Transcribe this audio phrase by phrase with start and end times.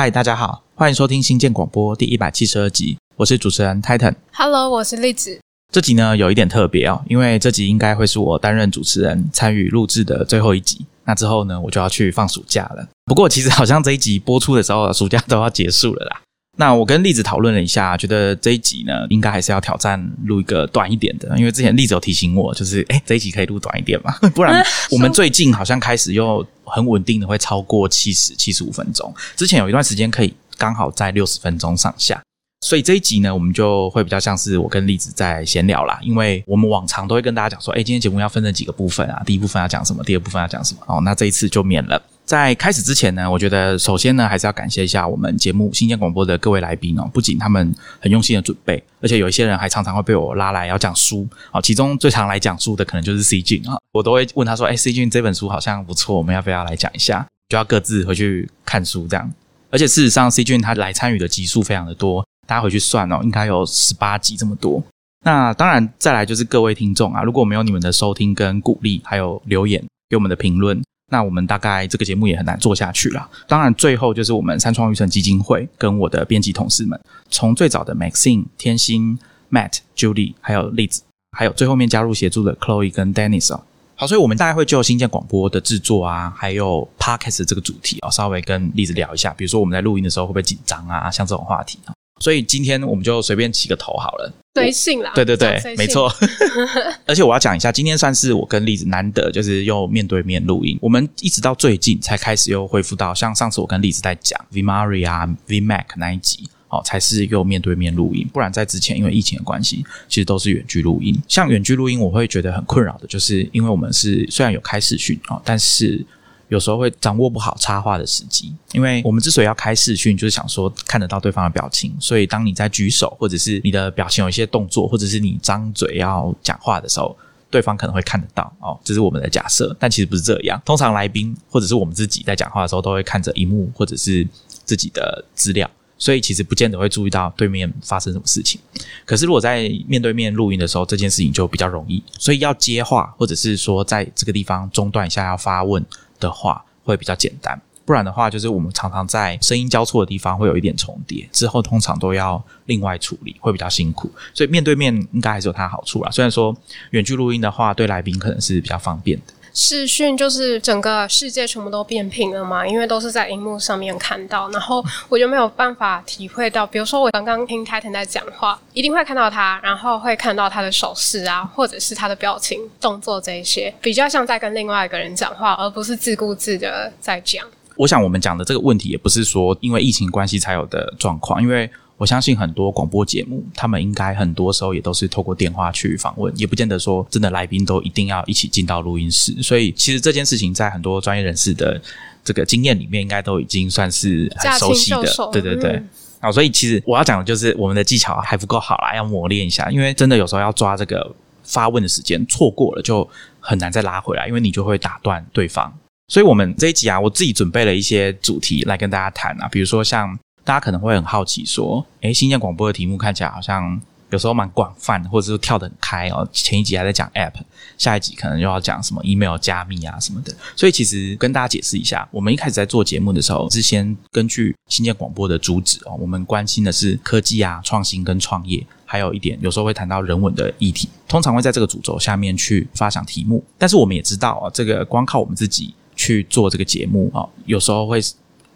[0.00, 4.14] 嗨，大家好，欢迎收听新建广播第一百七十二集，我是主持人 Titan。
[4.32, 5.38] Hello，我是栗子。
[5.70, 10.86] 这集呢有一点特别哦，因为这集应该会是我担任主持人参与录制的最后一集。
[11.04, 12.88] 那之后呢，我就要去放暑假了。
[13.04, 16.22] 不过其实好像这一集播出的时候，暑假都要结束了啦。
[16.60, 32.20] 那我跟栗子讨论了一下，觉得这一集呢，应该还是要挑战录一个短一点的，因为之前栗子有提醒我，就是哎，这一集可以录短一点嘛， 不然 我们最近好像开始又很稳定的会超过七十七十五分钟，之前有一段时间可以刚好在六十分钟上下。
[32.60, 41.00] 所以这一集呢，我们就会比较像是我跟栗子在闲聊啦，因为我们往常都会跟大家讲说，哎，今天节目要分成几个部分啊，第一部分要讲什么，第二部分要讲什么哦。
[41.02, 42.00] 那这一次就免了。
[42.26, 57.26] 在开始之前呢，我觉得首先呢，还是要感谢一下我们节目新鲜广播的各位来宾哦，不仅他们很用心的准备，而且有一些人还常常会被我拉来要讲书哦，其中最常来讲书的可能就是 C 君啊，我都会问他说，哎，C 君这本书好像不错，我们要不要来讲一下？
[57.48, 59.32] 就要各自回去看书这样。
[59.70, 62.24] 而且事实上，C 君他来参与的集数非常的多。
[62.50, 64.82] 大家回去算哦，应该有十八集这么多。
[65.24, 73.30] 那当然，再来就是各位听众啊，如果没有你们的收听跟鼓励，还有留言给我们的评论，那我们大概这个节目也很难做下去了。
[73.46, 79.16] 当然，最后就是我们三创育成基金会跟我的编辑同事们，从最早的 Maxine、天心、
[79.48, 81.04] Matt、Julie，还有栗子，
[81.38, 83.62] 还有最后面加入协助的 Chloe 跟 Dennis 哦。
[83.94, 89.32] 好，所以我们大概会就新建广播的制作啊，还有 Podcast 这个主题哦，稍微跟栗子聊一下。
[89.34, 91.94] 比如说我们在录音的时候会不会紧张啊，像这种话题啊。
[92.20, 95.10] 所以今天我们就随便起个头好了，随性啦。
[95.14, 96.12] 对对对，没错。
[97.06, 100.78] 而且我要讲一下，今天算是我跟栗子难得就是又面对面录音。
[100.82, 108.28] 我们一直到最近才开始又恢复到像上次我跟栗子在讲 Vmari 啊、Vmac 那一集哦，才是又面对面录音。
[108.32, 111.18] 不然在之前因为疫情的关系，其实都是远距录音。
[111.26, 116.04] 像远距录音，我会觉得很困扰的，就是因为我们是虽然有开视讯啊，但是。
[116.50, 127.16] 有时候会掌握不好插话的时机，因为我们之所以要开视讯，就是想说看得到对方的表情，所以当你在举手，或者是你的表情有一些动作，或者是你张嘴要讲话的时候，
[127.50, 128.76] 对方可能会看得到哦。
[128.82, 130.60] 这是我们的假设，但其实不是这样。
[130.64, 134.26] 通常来宾或者是我们自己在讲话的时候，都会看着荧幕或者是
[134.64, 138.60] 自己的资料，所以其实不见得会注意到对面发生什么事情。
[139.06, 145.84] 可是如果在面对面录音的时候，这件事情就比较容易，所以要接话，或者是说在这个地方中断一下要发问。
[146.20, 154.08] 的话会比较简单，不然的话就是我们常常在声音交错的地方会有一点重叠，之后通常都要另外处理，会比较辛苦。
[154.32, 156.10] 所以面对面应该还是有它的好处啦。
[156.12, 156.56] 虽然说
[156.90, 159.32] 远距录音的话，对来宾可能是比较方便的。
[159.52, 166.66] 视讯就是整个世界全部都变平了嘛，因为都是在荧幕上面看到，然后我就没有办法体会到。
[166.66, 177.44] 比如说我刚刚听 Titan 在讲话，一定会看到他，然后会看到他的手势啊，或者是他的表情、动作这一些，比较像在跟另外一个人讲话，而不是自顾自的在讲。
[177.76, 181.70] 我想我们讲的这个问题，也不是说因为疫情关系才有的状况，因为。
[182.00, 189.34] 我相信很多广播节目，他们应该很多时候也都是透过电话去访问，也不见得说真的来宾都一定要一起进到录音室。
[189.42, 191.78] 所以，其实这件事情在很多专业人士的
[192.24, 195.30] 这个经验里面，应该都已经算是很熟悉的。
[195.30, 195.82] 对对对。
[196.20, 199.70] 啊，所以其实我要讲的就是我们的技巧还不够好啦，要磨练一下。
[199.70, 203.06] 因为真的有时候要抓这个发问的时间，错过了就
[203.40, 205.70] 很难再拉回来，因为你就会打断对方。
[206.08, 210.18] 所以我们这一集啊，我自己准备了一些主题来跟大家谈啊，比如说像。
[210.44, 213.80] 大家可能会很好奇，说：“诶，新建广播的题目看起来好像
[214.10, 216.28] 有时候蛮广泛，或者是跳得很开哦。
[216.32, 217.34] 前一集还在讲 App，
[217.78, 220.34] 下一集可能又要讲什么 Email 加密啊什么的。
[220.56, 233.44] 所以其实跟大家解释一下，我们一开始在做节目的时候，是先根据新建广播的主旨哦，我们关心的是科技啊、创新跟创业，还有一点有时候会谈到人文的议题，通常会在这个主轴下面去发想题目。
[233.56, 238.00] 但是我们也知道啊，这个光靠我们自己去做这个节目啊，有时候会。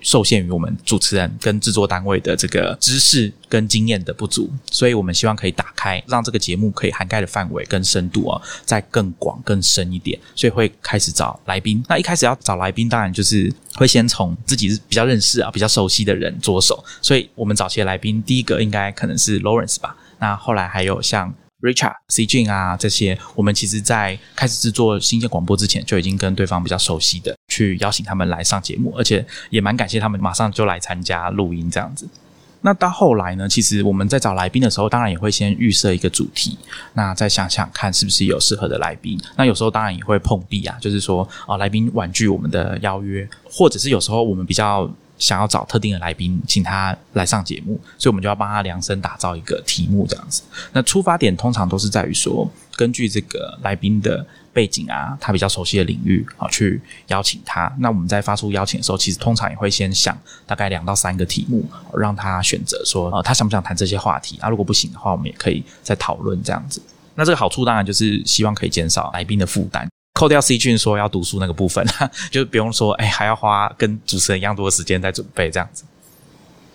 [0.04, 10.16] 受限于我们主持人跟制作单位的这个知识跟经验的不足，所以我们希望可以打开，让这个节目可以涵盖的范围跟深度啊，再更广更深一点。
[10.36, 11.82] 所以会开始找来宾。
[11.88, 16.84] 那一开始要找来宾，当然就是会先从自己比较认识啊、比较熟悉的人着手。
[17.00, 19.96] 所以我们早期的来宾，第一个应该可能是 Lawrence 吧。
[20.20, 21.34] 那后来还有像。
[21.64, 22.26] Richard、C.
[22.26, 32.06] Jin 啊，这些我们其实在开始制作新建广播之前，就已经跟对方比较熟悉的，去邀请他们来上节目，而且也蛮感谢他们马上就来参加录音这样子。
[32.60, 36.56] 那到后来呢，其实我们在找来宾的时候，当然也会先预设一个主题，
[36.94, 39.20] 那再想想看是不是有适合的来宾。
[39.36, 50.42] 那有时候当然也会碰壁啊，就是说啊，来宾婉拒我们的邀约，或者是有时候我们比较想要找特定的来宾，请他来上节目，所以我们就要帮他量身打造一个题目这样子。
[50.72, 57.72] 那出发点通常都是在于说，根据这个来宾的背景啊，他比较熟悉的领域啊，去邀请他。
[57.78, 60.16] 那我们在发出邀请的时候，其实通常也会先想
[60.46, 61.64] 大概两到三个题目，
[61.96, 64.48] 让他选择说，呃，他想不想谈这些话题啊？
[64.48, 66.82] 如果不行的话，我们也可以再讨论这样子。
[67.14, 69.88] 那这个好处当然就是希望可以减少来宾的负担。
[70.24, 71.86] 扣掉 C 君说要读书那个部分，
[72.32, 75.84] 就不用说，哎，还要花跟主持人一样多的时间在准备这样子。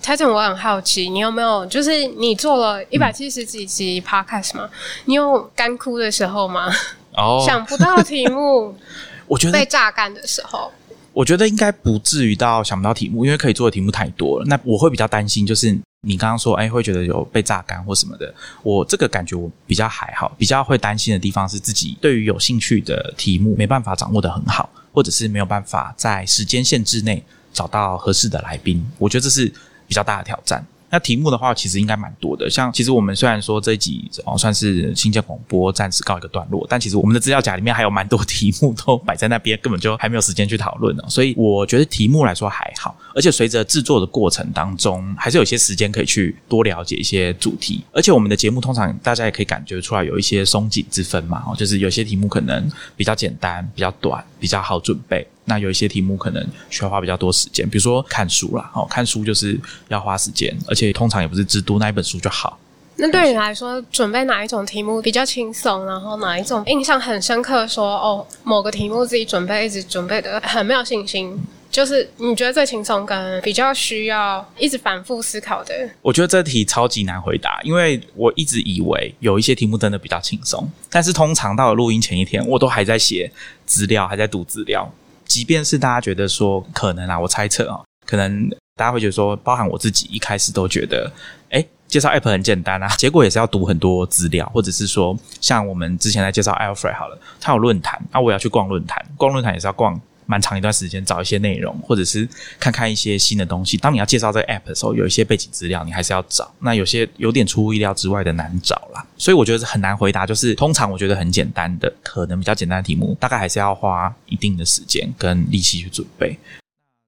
[0.03, 4.69] 泰森，我很好奇，你有没有就是你做了一百七十几集 Podcast 吗？
[5.05, 6.71] 你有干枯的时候吗？
[7.15, 8.77] 哦， 想不到题目，
[9.25, 10.71] 我觉得被榨干的时候，
[11.11, 14.45] 我觉得应该不至于到想不到题目，因为可以做的题目太多了。
[14.45, 15.75] 那我会比较担心，就是。
[16.01, 29.53] 你刚刚说，哎，会觉得有被榨干或什么的，我这个感觉我比较还好，比较会担心的地方是自己对于有兴趣的题目没办法掌握的很好，或者是没有办法在时间限制内找到合适的来宾，我觉得这是
[29.87, 30.65] 比较大的挑战。
[30.91, 32.49] 那题目的话，其实应该蛮多的。
[32.49, 41.03] 像其实我们虽然说这一集哦算是新建广播暂时告一个段落，但其实我们的资料夹里面还有蛮多题目都摆在那边，根本就还没有时间去讨论呢。
[41.07, 47.83] 所以我觉得题目来说还好，而且随着制作的过程当中，还是有些时间可以去多了解一些主题。
[47.91, 55.27] 而且我们的节目通常大家也可以感觉出来有一些松紧之分嘛，哦，就是有些题目可能比较简单、比较短、比较好准备。
[55.45, 62.59] 那有一些题目可能需要花比较多时间，比如说看书啦，哦，看书就是要花时间，而且通常也不是只读那一本书就好。
[63.01, 65.85] 那对你来说，准备哪一种题目比较轻松？
[65.85, 67.65] 然后哪一种印象很深刻？
[67.65, 71.35] 说哦，某个题目自己准备一直准备的很没有信心。
[71.71, 75.73] 就是你觉得最轻松跟比较需要一直反复思考的？
[76.01, 83.31] 我觉得这题超级难回答，因为我一直以为有一些题目真的比较轻松，但是通常到了录音前一天，我都还在写
[83.65, 84.91] 资料，还在读资料。
[85.25, 91.11] 即便是大家觉得说可能啊，我猜测啊， 可能大家会觉得说，包含我自己一开始都觉得，
[91.51, 100.01] 哎，介绍 App 很简单啊，结果也是要读很多资料，或者是说，像我们之前在介绍 Alfred 好了，他有论坛，那我要去逛论坛，逛论坛也是要逛。
[100.29, 102.29] 蛮长一段时间找一些内容，或者是
[102.59, 103.77] 看看一些新的东西。
[103.77, 106.53] 当你要介绍这个 app 的时候，有一些背景资料你还是要找。
[106.59, 110.27] 那有些有点出乎意料之外的难找啦，所以我觉得很难回答。
[110.27, 116.37] 就是通常我觉得很简单的，可能比较简单的题目，大概还是要花一定的时间跟力气去准备。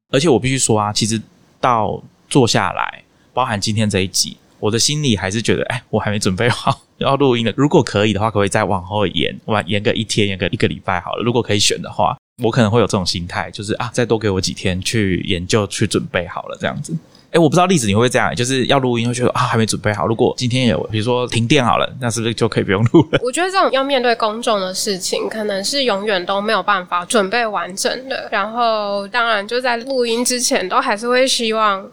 [0.10, 1.22] 而且我必须说啊，其实
[1.60, 3.04] 到坐下来，
[3.36, 7.54] 包含今天这一集，我的心里还是觉得，哎，我还没准备好要录音的。
[7.56, 11.24] 如果可以的话，可不可以再往后延，往延个一天，延个一个礼拜好了。
[11.24, 12.18] 如果可以选的话。
[12.42, 16.94] 我可能会有这种心态，就是啊，再多给我几天去研究、去准备好了这样子。
[17.32, 20.06] 哎，我不知道例子你会不会这样，就是要录音会觉得啊，还没准备好。
[20.06, 23.20] 如果今天有，比如说停电好了，那是不是就可以不用录了？
[23.24, 28.28] 我觉得这种要面对公众的事情，可能是永远都没有办法准备完整的。
[28.30, 31.90] 然后，当然就在录音之前，都还是会希望。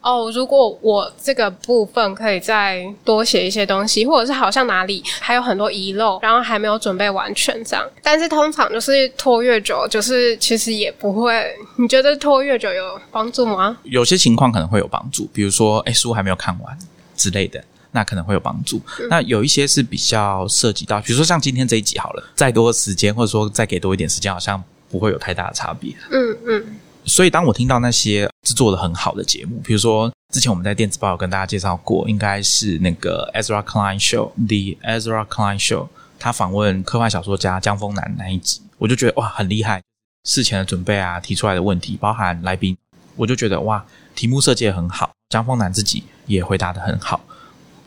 [0.00, 7.84] 哦，如果我这个部分可以再多写一些东西，或者是好像哪里还有很多遗漏，然后还没有准备完全这样。
[8.02, 11.44] 但是通常就是拖越久，就是其实也不会。
[11.76, 13.76] 你觉得拖越久有帮助吗？
[13.82, 16.78] 有些情况可能会有帮助，比如说，哎，书还没有看完
[17.16, 18.80] 之类的，那可能会有帮助。
[19.10, 25.92] 那有一些是比较涉及到，比如说像今天这一集好了，再多时间或者说再给多一点时间，好像不会有太大的差别。
[26.10, 26.76] 嗯嗯。
[27.04, 39.82] 所以，当我听到那些制作的很好的节目，比如说之前我们在电子报有跟大家介绍过，应该是那个 Ezra Klein Show，The Ezra Klein Show，他访问科幻小说家江峰南那一集，我就觉得哇，很厉害，
[40.24, 42.74] 事前的准备啊，提出来的问题，包含来宾，
[43.16, 47.20] 我就觉得哇，题目设计的很好，江峰南自己也回答的很好，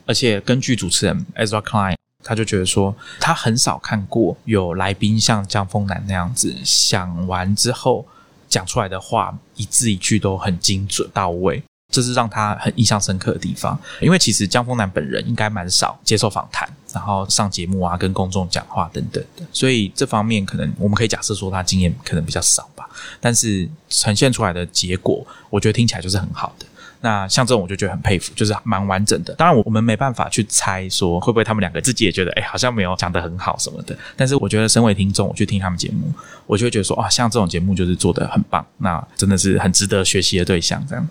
[0.06, 8.06] 而且根据主持人 Ezra Klein，他就觉得说，他很少看过有来宾像江峰南那样子想完之后。
[8.52, 13.78] 讲出来的话一字一句都很精准到位，这是让他很印象深刻的地方。
[13.98, 22.86] 因为其实江峰南本人应该蛮少接受访谈，然后上节目啊，跟公众讲话等等的，所以这方面可能我们可以假设说他经验可能比较少吧。
[23.18, 26.66] 但是呈现出来的结果，我觉得听起来就是很好的。
[27.02, 29.34] 那像这种我就觉得很佩服，就是蛮完整的。
[29.34, 33.94] 当然，我们没办法去猜说会不会他们两个自己也觉得，哎，好像没有讲的很好什么的。
[34.16, 36.10] 但是我觉得，身为听众，我去听他们节目，
[36.46, 40.80] 我就会觉得说，啊，像这种节目就是做的很棒，那真的是很值得学习的对象。
[40.88, 41.08] 这样。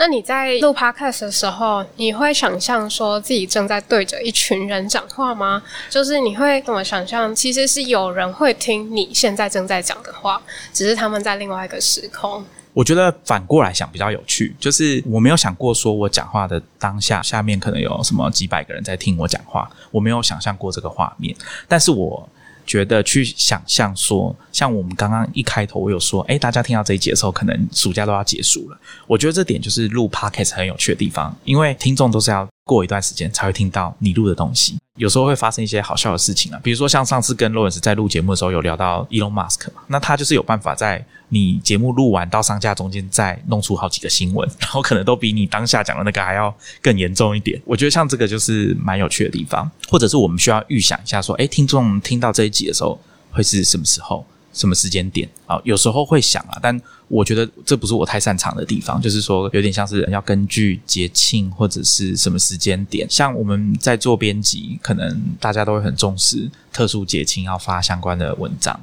[0.00, 5.60] 那你在录 podcast 的时候，你会想象说自己正在对着一群人讲话吗？
[5.90, 7.34] 就是你会怎么想象？
[7.34, 10.40] 其实是有人会听你现在正在讲的话，
[10.72, 12.44] 只是他们在另外一个时空。
[12.78, 21.34] 我觉得反过来想比较有趣，就是我没有想过说我讲话的当下下面可能有什么几百个人在听我讲话，我没有想象过这个画面。
[21.66, 22.28] 但是我
[22.64, 28.78] 觉得去想象说，像我们刚刚一开头我有说，哎，大家听到这一节的时候，可能暑假都要结束了。
[29.08, 47.58] 我觉得这点就是录 podcast 很有趣的地方，因为听众都是要过一段时间才会听到你录的东西，有时候会发生一些好笑的事情啊，比如说像上次跟 Lawrence 在录节目的时候有聊到 Elon Musk，那他就是有办法在你节目录完到上架中间再弄出好几个新闻， 然后可能都比你当下讲的那个还要更严重一点。
[47.64, 54.26] 我觉得像这个就是蛮有趣的地方，或者是我们需要预想一下说，哎，听众听到这一集的时候会是什么时候？
[54.52, 55.60] 什么时间点啊？
[55.64, 59.00] 有时候会想啊，但我觉得这不是我太擅长的地方。
[59.00, 68.78] 就是说，有点像是要根据节庆或者是什么时间点，像我们在做编辑，可能大家都会很重视特殊节庆要发相关的文章。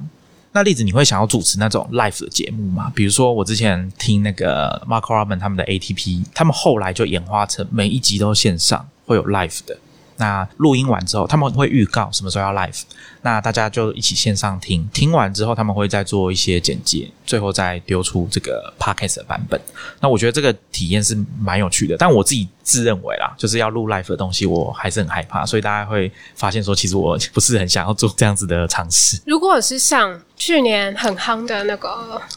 [0.52, 2.90] 那例子，你会想要主持那种 live 的节目吗？
[2.94, 9.76] 比如说，我之前听那个 Mark Robin 他们的 ATP，他们后来就演化成每一集都线上会有 live 的。
[10.18, 12.82] 那录音完之后，他们会预告什么时候要 live，
[13.22, 19.60] 那大家就一起线上听，听完之后他们会再做一些简介，最后再丢出这个 podcast 的版本。
[20.00, 29.20] 那我觉得这个体验是蛮有趣的，但我自己自认为啦，就是要录 live 的东西，我还是很害怕，所以大家会发现说，其实我不是很想要做这样子的尝试。
[29.24, 30.20] 如果是像。
[30.38, 31.88] 去年很夯的那个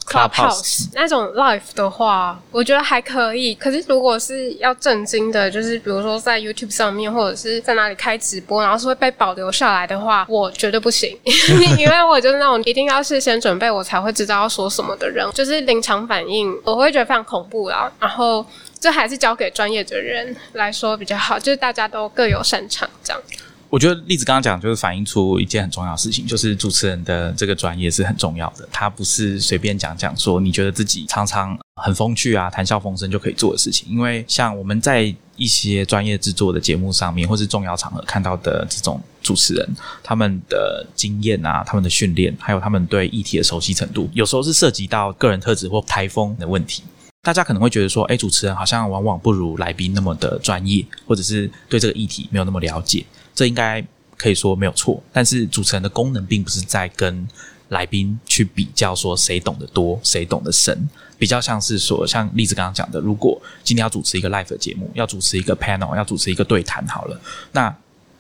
[0.08, 3.54] Clubhouse 那种 live 的话，我觉得还可以。
[3.54, 11.14] 可是如果是要震惊的，就是比如说在 YouTube 上面或者是在哪里开直播，然后是会被保留下来的话，我绝对不行，
[11.78, 17.92] 因为我就是那种一定要事先准备我才会知道要说什么的人，就是临场反应，我会觉得非常恐怖啦。
[18.00, 18.46] 然后
[18.80, 23.22] 这还是交给专业的人来说比较好，就是大家都各有擅长这样。
[23.70, 28.68] 我觉得例子刚刚讲就是反映出一件很重要的事情，就是主持人的这个专业是很重要的。
[28.72, 33.88] 他不是随便讲讲说你觉得自己常常很风趣啊、谈笑风生就可以做的事情。
[33.88, 39.70] 因为像我们在一些专业制作的节目上面，或是重要场合看到的这种主持人，
[40.02, 46.82] 他们的经验啊、他们的训练，还有他们对议题的熟悉程度，有时候是涉及到个人特质或台风的问题。
[47.22, 53.06] 大家可能会觉得说，哎，主持人好像往往不如来宾那么的专业，或者是对这个议题没有那么了解。
[53.36, 53.86] 这应该
[54.16, 57.28] 可以说没有错，但是主持人的功能并不是在跟
[57.68, 67.20] 来宾去比较说谁懂得多，谁懂得深，比较像是说，像例子刚刚讲的，如果今天要主持一个 live 节目，要主持一个 panel，要主持一个对谈，好了，
[67.52, 67.76] 那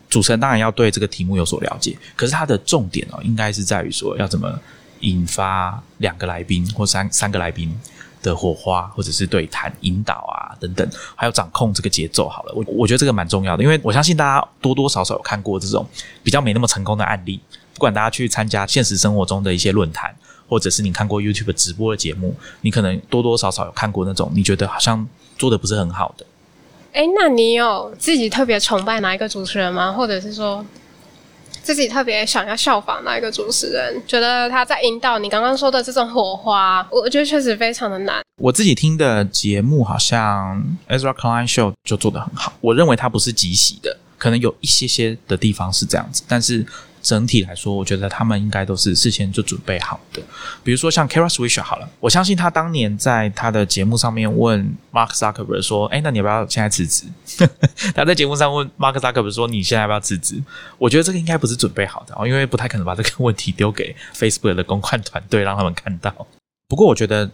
[0.09, 4.59] 主持人当然要对这个题目有所了解，可是他的重点哦，应该是在于说要怎么
[4.99, 7.73] 引发两个来宾或三三个来宾。
[8.21, 12.27] 的火花，或者是对谈引导啊等等，还有掌控这个节奏。
[12.27, 15.85] 好了，我我觉得这个蛮重要的，因为我相信大家多多少少有看过这种
[16.23, 17.39] 比较没那么成功的案例。
[17.73, 20.13] 不管大家去参加现实生活中的一些论坛，
[20.47, 25.07] 或者是你看过 YouTube 直播的节目，你可能多多少少有看过那种你觉得好像
[25.38, 26.25] 做的不是很好的。
[26.91, 29.93] 哎，那你有自己特别崇拜哪一个主持人吗？
[29.93, 30.65] 或者是说？
[31.63, 38.21] 自己特别想要效仿那一个主持人，觉得他在引导你刚刚说的这种火花，我觉得确实非常的难。
[38.41, 46.65] 我自己听的节目好像 Ezra Klein Show 就做得很好，我认为他不是即喜的，可能有一些些的地方是这样子，但是。
[47.01, 50.21] 整体来说，我觉得他们应该都是事先就准备好的。
[50.63, 57.05] 比如说像 Kara Swisher 好了，我相信他当年在他的节目上面问 Mark Zuckerberg 说：“哎，那你要不要现在辞职？”
[57.95, 60.43] 他在节目上问 Mark Zuckerberg 说：“你现在要不要辞职？”
[60.77, 66.13] 我觉得这个应该不是准备好的哦，因为不太可能把这个问题丢给 Facebook 的公关团队让他们看到。
[66.67, 67.29] 不过，我觉得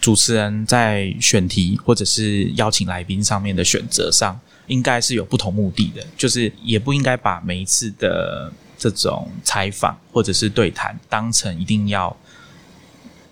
[0.00, 8.50] 主持人在选题或者是邀请来宾上面的选择上，应该是有不同目的的，就是也不应该把每一次的。
[8.80, 12.16] 这种采访或者是对谈，当成一定要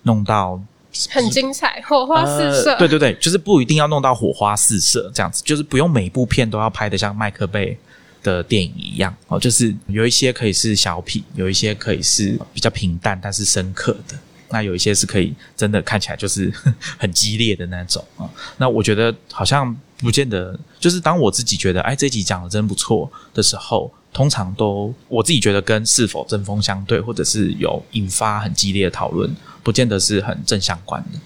[0.03, 0.61] 弄到
[1.09, 2.77] 很精彩、火花四射。
[2.77, 7.75] 对对对，就是不一定要弄到火花四射这样子，就是不用每部片都要拍的像麦克贝
[8.21, 9.39] 的电影一样哦。
[9.39, 14.15] 就是有一些可以是小品，有一些可以是比较平淡但是深刻的，
[14.49, 16.53] 那有一些是可以真的看起来就是
[16.99, 18.29] 很激烈的那种啊。
[18.57, 23.91] 那我觉得好像不见得，就是当我自己觉得哎这集讲的真不错的时候。
[24.11, 29.29] 通常都我自己觉得跟是否针锋相对，或者是有引发很激烈的讨论，
[29.63, 31.19] 不见得是很正相关的。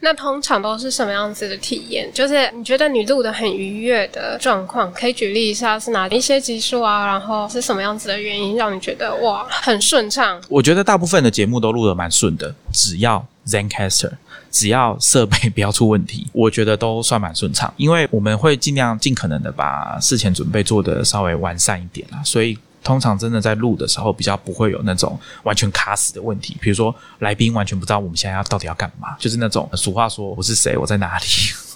[0.00, 2.10] 那通常都是什么样子的体验？
[2.12, 7.06] 就是你觉得你录的很愉悦的状况，可以举例一下是哪一些技术啊？
[7.06, 10.38] 然后是什么样子的原因让你觉得哇很顺畅？
[10.50, 14.12] 我觉得大部分的节目都录的蛮顺的，只要 Zencaster。
[14.54, 17.74] 只要设备不要出问题， 我觉得都算蛮顺畅。
[17.76, 26.56] 因为我们会尽量尽可能的把事前准备做的稍微完善一点啦，所以通常真的在录的时候比较不会有那种完全卡死的问题。
[26.60, 31.24] 比如说来宾完全不知道我们现在要到底要干嘛，就是那种俗话说我是谁，我在哪里，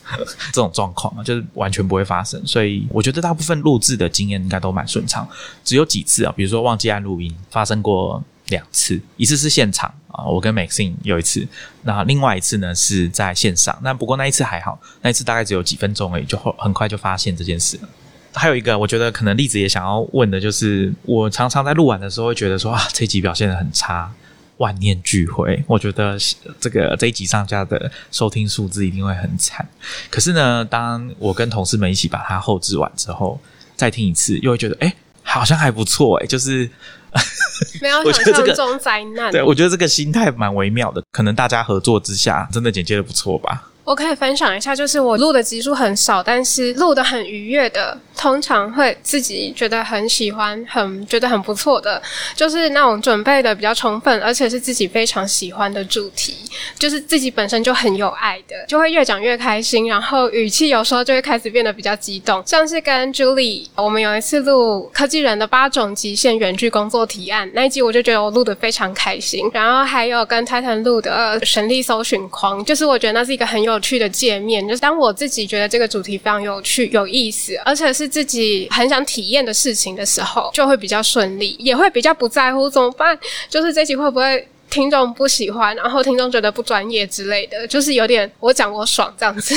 [0.52, 2.40] 这种状况，就是完全不会发生。
[2.46, 5.26] 所以我觉得大部分录制的经验应该都蛮顺畅，
[5.64, 11.46] 只有几次啊，比如说忘记按录音，发生过两次，一次是现场啊，我跟 Maxine 有一次，
[11.82, 17.88] 那另外一次呢是在线上，那不过那一次还好，那一次大概只有几分钟而已，就很快就发现这件事了。
[18.34, 24.12] 还有一个，我觉得可能栗子也想要问的，就是我常常在录完的时候会觉得说啊，这集表现的很差，
[24.58, 25.60] 万念俱灰。
[25.66, 26.16] 我觉得
[26.60, 29.66] 这个这一集上架的收听数字一定会很惨。
[30.10, 33.40] 可是呢，当我跟同事们一起把它后置完之后，
[33.74, 36.70] 再听一次，又会觉得哎，好像还不错哎，就是
[37.80, 39.30] 没有想象中灾难。
[39.32, 43.70] 对我觉得这个心态蛮微妙的，可能大家合作之下，真的剪接的不错吧。
[43.88, 52.02] 我可以分享一下，就是我录的集数很少，但是录的很愉悦的，通常会自己觉得很喜欢，很觉得很不错的，
[52.36, 56.34] 就是那种准备的比较充分，而且是自己非常喜欢的主题，
[56.78, 62.42] 就是自己本身就很有爱的，就会越讲越开心，然后语气有时候就会开始变得比较激动。
[62.44, 69.50] 像是跟 Julie，我们有一次录科技人的八种极限远距工作提案那一集，我就觉得我录的非常开心。
[69.54, 73.77] 然后还有跟 Titan 录的神力搜寻框，就是我觉得那是一个很有。
[73.80, 83.18] 去的界面，就是当我自己觉得这个主题非常有趣、有意思，而且是自己很想体验的事情的时候，就会比较顺利，也会比较不在乎怎么办。
[83.48, 89.54] 就是这集会不会听众不喜欢，然后听众觉得不专业之类的， 就是有点我讲我爽这样子，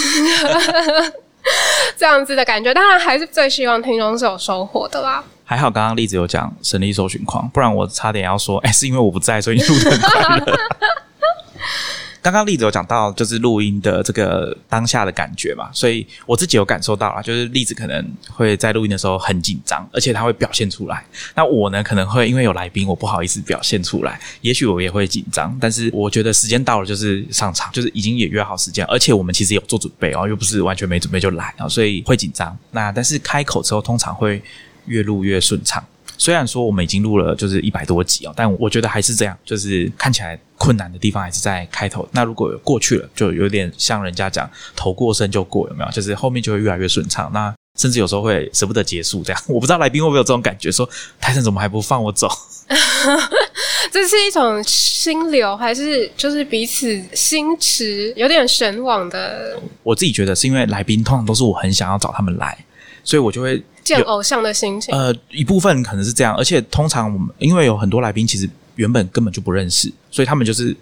[1.98, 2.74] 这样子的感觉。
[2.74, 5.24] 当然还是最希望听众是有收获的啦。
[5.44, 10.58] 还好刚刚例子有讲神力搜寻框，不然我差点要说，哎，是因为我不在，所以录的快乐。
[12.22, 21.04] 刚刚例子有讲到，就是录音的这个当下的感觉嘛，所以我自己有感受到了，就是例子可能会在录音的时候很紧张，而且他会表现出来。
[21.34, 25.58] 那我呢，可能会因为有来宾，我不好意思表现出来，也许我也会紧张。
[25.60, 32.56] 但是我觉得时间到了，就是上场，就是已经也约好时间，而且我们其实有做准备哦，又不是完全没准备就来啊，所以会紧张。
[32.70, 34.40] 那但是开口之后，通常会
[34.86, 35.84] 越录越顺畅。
[36.22, 42.08] 虽然说我们已经录了就是一百多集哦，但我觉得还是这样，就是看起来困难的地方还是在开头。
[42.12, 44.48] 那如果过去了，就有点像人家讲
[44.78, 45.90] “头过身就过”，有没有？
[45.90, 47.32] 就是后面就会越来越顺畅。
[47.34, 50.88] 那甚至有时候会舍不得结束，这样 我不知道来宾会不会有这种感觉，说
[51.20, 52.30] 泰森怎么还不放我走？
[53.92, 59.60] 这是一种心流，还是就是彼此心驰，有点神往的？
[59.82, 62.64] 我自己觉得是因为来宾通常都是我很想要找他们来，
[63.04, 63.60] 所以我就会。
[63.84, 70.76] 见偶像的心情，呃，一部分可能是这样，而且通常我们因为有很多来宾，其实原本根本就不认识，所以他们就是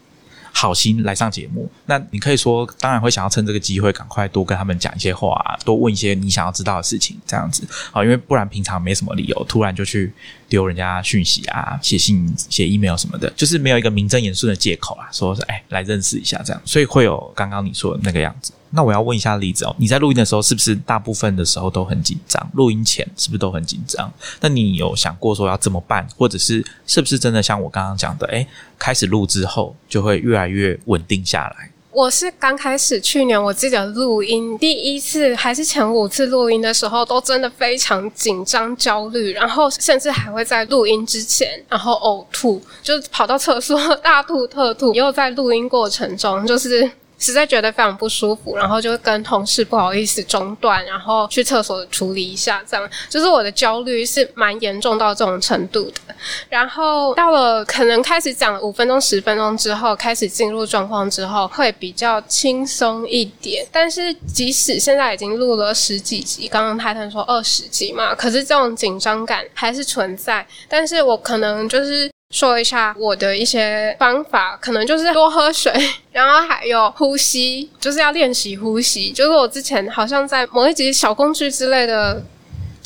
[0.52, 1.70] 好心来上节目。
[1.86, 10.12] 那你可以说，当然会想要趁这个机会赶快多跟他们讲一些话，多问一些你想要知道的事情，这样子啊，因为不然平常没什么理由突然就去
[10.48, 18.52] 丢人家讯息啊，写信、写 email 什么的，就是没有一个名正言顺的借口啊，说是哎来认识一下这样，所以会有刚刚你说的那个样子。
[18.72, 22.50] 那我要问一下例子哦，你在录音的时候是不是大部分的时候都很紧张？
[22.54, 24.12] 录音前是不是都很紧张？
[24.42, 28.46] 那你有想过说要怎么办，或者是是不是真的像我刚刚讲的，哎，
[28.78, 31.72] 开始录之后就会越来越稳定下来？
[31.92, 46.90] 我是刚开始去年我记得录音第一次还是前五次录音的时候，都真的非常紧张焦虑，然后甚至还会在录音之前然后呕吐，就跑到厕所大吐特吐，又在录音过程中就是。
[47.20, 56.16] 实在觉得非常不舒服，然后就跟同事不好意思中断，然后去厕所处理一下，这样就是我的焦虑是蛮严重到这种程度的。
[56.50, 63.66] 然后到了可能开始讲五分钟、十分钟之后，开始进入状况之后，会比较轻松一点。
[63.72, 70.46] 但是即使现在已经录了十几集，刚刚泰坦说二十集嘛，可是这种紧张感还是存在。
[70.68, 72.10] 但是我可能就是。
[72.32, 75.74] 说一下我的一些方法，可能就是多喝水，
[76.12, 79.12] 然后还有呼吸，就是要练习呼吸。
[79.12, 82.24] 就是我之前好像在某一集小工具之类的。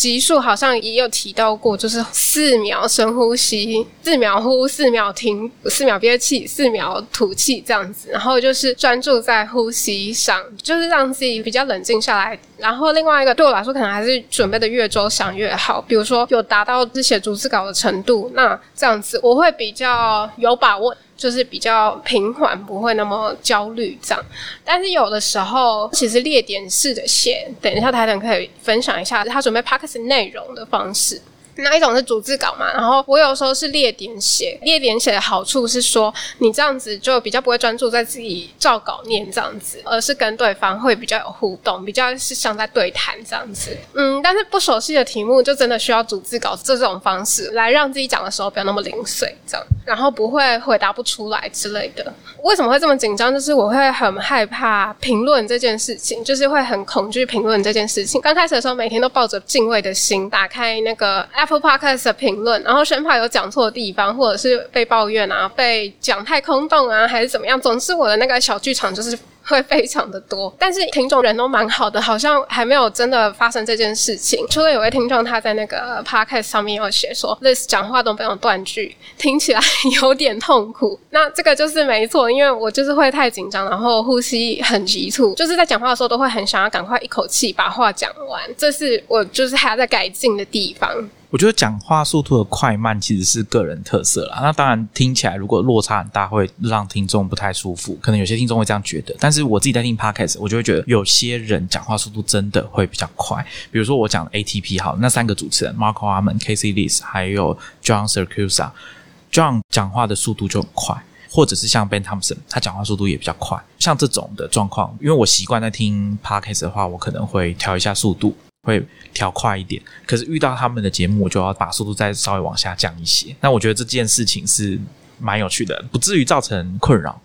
[0.03, 12.37] 集数好像也有提到过，就是四秒深呼吸，四秒呼，四秒停，四秒憋气，四秒吐气这样子，然后就是专注在呼吸上，就是让自己比较冷静下来。
[12.57, 15.81] 然后另外一个对我来说，可能还是准备的越周详越好。
[15.81, 20.93] 比如说有达到写逐字稿的程度，那这样子我会比较有把握。
[21.15, 24.25] 就是比较平缓，不会那么焦虑这样。
[24.63, 31.21] 但是有的时候，其实列点式的写，等一下台长可以分享一下他准备 p a c k e s 内容的方式。
[31.55, 43.77] 那一种是逐字稿嘛，然后我有时候是列点写，列点写的好处是说，你这样子就比较不会专注在自己照稿念这样子，而是跟对方会比较有互动，比较是像在对谈这样子。
[43.93, 52.11] 嗯，但是不熟悉的题目就真的需要逐字稿这种方式来让自己讲的时候不要那么零碎，这样，然后不会回答不出来之类的。
[52.41, 53.31] 为什么会这么紧张？
[53.31, 58.19] 就是我会很害怕评论这件事情，就是会很恐惧评论这件事情。
[58.21, 61.27] 刚开始的时候，每天都抱着敬畏的心打开那个。
[61.43, 67.59] Apple Podcast 的评论，然后生怕有讲错的地方，或者是被抱怨啊，被讲太空洞啊，还是怎么样？
[67.59, 70.55] 总之，我的那个小剧场就是会非常的多。
[70.57, 74.45] 但是听众人都蛮好的，好像还没有真的发生这件事情。
[74.49, 79.59] 除了有位听众他在那个 Podcast 上面有写说，Liz 讲话都非常断句，听起来
[80.01, 80.97] 有点痛苦。
[81.11, 88.41] 那这个就是没错，因为我就是会太紧张，然后呼吸很急促，就是在讲话的时候都会很想要赶快一口气把话讲完。
[88.57, 90.89] 这是我就是还要在改进的地方。
[91.33, 94.37] 我觉得讲话速度的快慢其实是个人特色啦。
[94.43, 97.97] 那当然听起来如果落差很大，会让听众不太舒服。
[97.99, 99.15] 可能有些听众会这样觉得。
[99.19, 103.43] 但是我自己在听 podcast，我就会觉得有些人讲话速度真的会比较快。
[103.71, 113.59] 比如说我讲 ATP 好，那三个主持人 Marco Arman、Casey Liz 还有 John Siracusa，John 讲话的速度就很快，或者是像 Ben Thompson，他讲话速度也比较快。
[113.79, 118.37] 像这种的状况，因为我习惯在听 podcast 的话，我可能会调一下速度。
[118.63, 123.35] 会调快一点，可是遇到他们的节目，我就要把速度再稍微往下降一些。
[123.41, 124.79] 那我觉得这件事情是
[125.19, 127.21] 蛮有趣的，不至于造成困扰。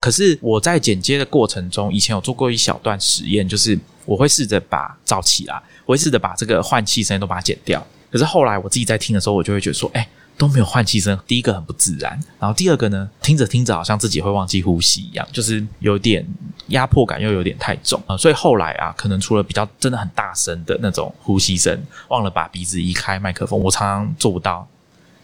[0.00, 7.86] 可是我在剪接的过程中，以前有做过一小段实验，就是我会试着把早起啦，我会试着把这个换气声都把它剪掉。
[8.10, 10.08] 可是后来我自己在听的时候，我就会觉得说，哎。
[10.40, 16.26] 都没有换气声，第一个很不自然，然后第二个呢，听着听着好像自己会忘记呼吸一样，就是有点
[16.68, 18.16] 压迫感，又有点太重啊。
[18.16, 24.66] 所以后来啊，可能除了比较真的很大声的那种呼吸声，忘了把鼻子移开麦克风，我常常做不到，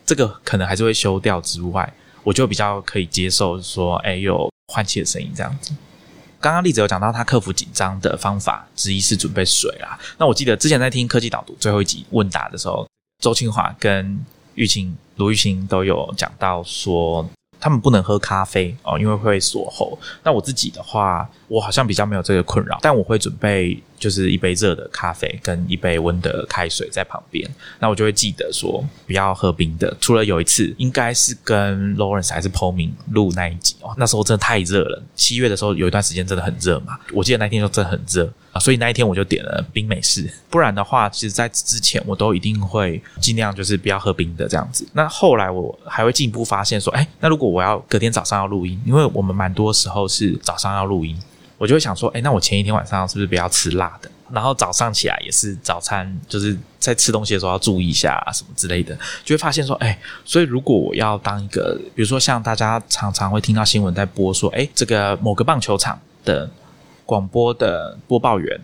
[0.05, 1.91] 这个可能还是会修掉之外，
[2.23, 5.73] 我就比较可以接受说，哎，有换气的声音这样子。
[6.39, 9.99] 刚刚例子有讲到他克服紧张的方法之一是准备水啦。
[10.19, 12.87] 那我记得之前在听科技导读最后一集问答的时候，
[13.23, 14.23] 周清华跟
[14.57, 14.95] 玉清。
[15.17, 19.99] 卢玉兴都有讲到说，他们不能喝咖啡哦，因为会锁喉。
[20.23, 23.83] 那我自己的话，我好像比较没有这个困扰，但我会准备。
[23.99, 27.49] 就是一杯热的咖啡跟一杯温的开水在旁边，
[27.81, 29.97] 那我就会记得说不要喝冰的。
[30.01, 35.03] 除了有一次，应该是跟 Lawrence 还是 p o m i n 录那一集哦，那时候真的太热了。
[35.15, 40.31] 七月的时候有一段时间真的很热嘛，我记得那天就真的很热啊，所以那一天我就点了冰美式。
[40.51, 44.87] 不然的话，其实在之前我都一定会尽量就是不要喝冰的这样子。
[44.93, 51.19] 那后来我还会进一步发现说，哎，那如果我要隔天早上要录音，因为我们蛮多时候是早上要录音。
[51.59, 54.11] 我就会想说，哎，那我前一天晚上是不是不要吃辣的？
[54.33, 66.51] 然后早上起来也是早餐，就是在吃东西的时候要注意一下什么之类的，就会发现说，哎，所以如果我要当一个，比如说像大家常常会听到新闻在播说，哎，这个某个棒球场的
[67.05, 68.61] 广播的播报员，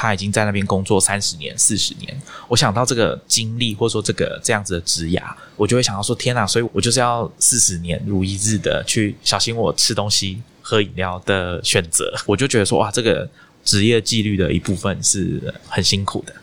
[0.00, 5.22] 他已经在那边工作三十年、四十年，我想到这个经历或者说这个这样子的职涯，
[5.56, 6.46] 我就会想到说，天哪！
[6.46, 10.40] 所以我就是要四十年如一日的去小心我吃东西。
[10.60, 13.26] 喝饮料的选择，我就觉得说哇，这个
[13.64, 16.34] 职业纪律的一部分是很辛苦的。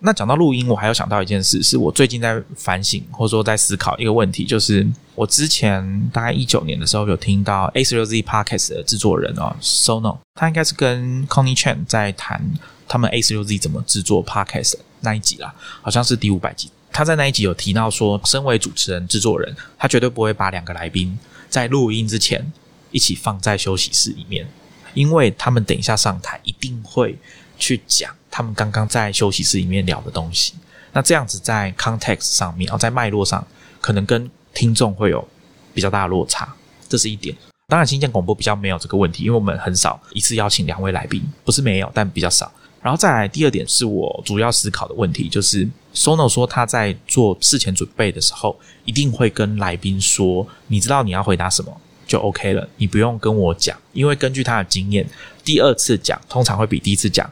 [0.00, 12.42] 那讲到录音，我还有想到一件事，是我最近在反省或者说在思考一个问题，就是我之前大概一九年的时候有听到 A 十六 Z Podcast 的制作人哦，Sono，他应该是跟 Connie Chan 在谈
[12.86, 16.70] 他们 A 十六 Z 怎么制作 Podcast 那一集啦，好像是第五百集。
[16.92, 22.52] 他在那一集有提到说，身为主持人、制作人，他绝对不会把两个来宾在录音之前。
[22.92, 24.46] 一起放在休息室里面，
[24.94, 27.18] 因为他们等一下上台一定会
[27.58, 30.52] 去讲他们刚刚在休息室里面聊的东西。
[30.92, 33.42] 那这样子在 context 上面，哦，在脉络上，
[33.80, 35.26] 可能跟听众会有
[35.72, 36.54] 比较大的落差，
[36.86, 37.34] 这是一点。
[37.68, 42.52] 当然，新建广播比较没有这个问题，因为我们很少一次邀请两位来宾，不是没有，但比较少。
[42.82, 51.74] 然后再来第二点是我主要思考的问题，就是 Sono 说他在做事前准备的时候，一定会跟来宾说，你知道你要回答什么。
[52.06, 55.08] 就 OK 了，你不用跟我讲，因为根据他的经验，
[55.42, 57.28] 第二次讲通常会比第一次讲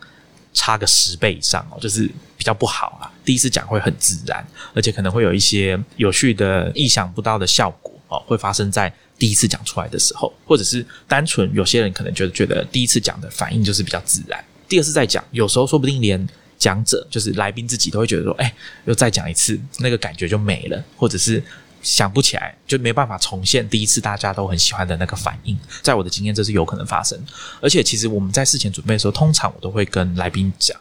[0.54, 2.06] 差个十倍以上哦，就是
[2.38, 3.12] 比较不好啊。
[3.24, 18.54] 第一次讲会很自然，而且可能会有一些有趣的、意想不到的效果哦，会发生在第一次讲出来的时候，或者是单纯有些人可能觉得觉得第一次讲的反应就是比较自然，第二次再讲，有时候说不定连讲者就是来宾自己都会觉得说，哎，
[18.86, 21.42] 又再讲一次，那个感觉就没了，或者是。
[21.84, 25.56] 想不起来，就没办法重现第一次大家都很喜欢的那个反应。
[25.82, 27.16] 在我的经验，这是有可能发生。
[27.60, 30.76] 而且，其实我们在事前准备的时候，通常我都会跟来宾讲，